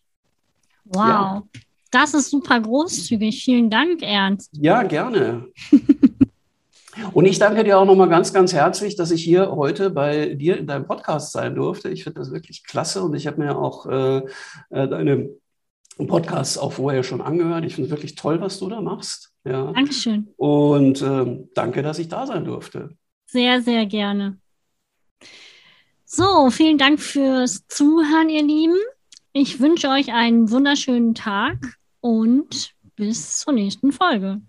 Wow. 0.84 1.06
Ja. 1.06 1.42
Das 1.90 2.12
ist 2.12 2.30
super 2.30 2.60
großzügig. 2.60 3.42
Vielen 3.42 3.70
Dank, 3.70 4.02
Ernst. 4.02 4.50
Ja, 4.60 4.82
gerne. 4.82 5.46
Und 7.12 7.26
ich 7.26 7.38
danke 7.38 7.64
dir 7.64 7.78
auch 7.78 7.84
nochmal 7.84 8.08
ganz, 8.08 8.32
ganz 8.32 8.52
herzlich, 8.52 8.96
dass 8.96 9.10
ich 9.10 9.22
hier 9.22 9.50
heute 9.50 9.90
bei 9.90 10.34
dir 10.34 10.56
in 10.56 10.66
deinem 10.66 10.86
Podcast 10.86 11.32
sein 11.32 11.54
durfte. 11.54 11.88
Ich 11.88 12.04
finde 12.04 12.20
das 12.20 12.32
wirklich 12.32 12.64
klasse 12.64 13.02
und 13.02 13.14
ich 13.14 13.26
habe 13.26 13.40
mir 13.40 13.56
auch 13.56 13.86
äh, 13.86 14.18
äh, 14.70 14.88
deine 14.88 15.30
Podcasts 16.06 16.58
auch 16.58 16.72
vorher 16.72 17.02
schon 17.02 17.20
angehört. 17.20 17.64
Ich 17.64 17.74
finde 17.74 17.86
es 17.86 17.90
wirklich 17.90 18.14
toll, 18.14 18.40
was 18.40 18.58
du 18.58 18.68
da 18.68 18.80
machst. 18.80 19.32
Ja. 19.44 19.72
Dankeschön. 19.72 20.28
Und 20.36 21.02
äh, 21.02 21.44
danke, 21.54 21.82
dass 21.82 21.98
ich 21.98 22.08
da 22.08 22.26
sein 22.26 22.44
durfte. 22.44 22.90
Sehr, 23.26 23.60
sehr 23.60 23.86
gerne. 23.86 24.38
So, 26.04 26.50
vielen 26.50 26.78
Dank 26.78 27.00
fürs 27.00 27.66
Zuhören, 27.68 28.30
ihr 28.30 28.42
Lieben. 28.42 28.76
Ich 29.32 29.60
wünsche 29.60 29.88
euch 29.88 30.12
einen 30.12 30.50
wunderschönen 30.50 31.14
Tag 31.14 31.58
und 32.00 32.74
bis 32.96 33.40
zur 33.40 33.52
nächsten 33.52 33.92
Folge. 33.92 34.40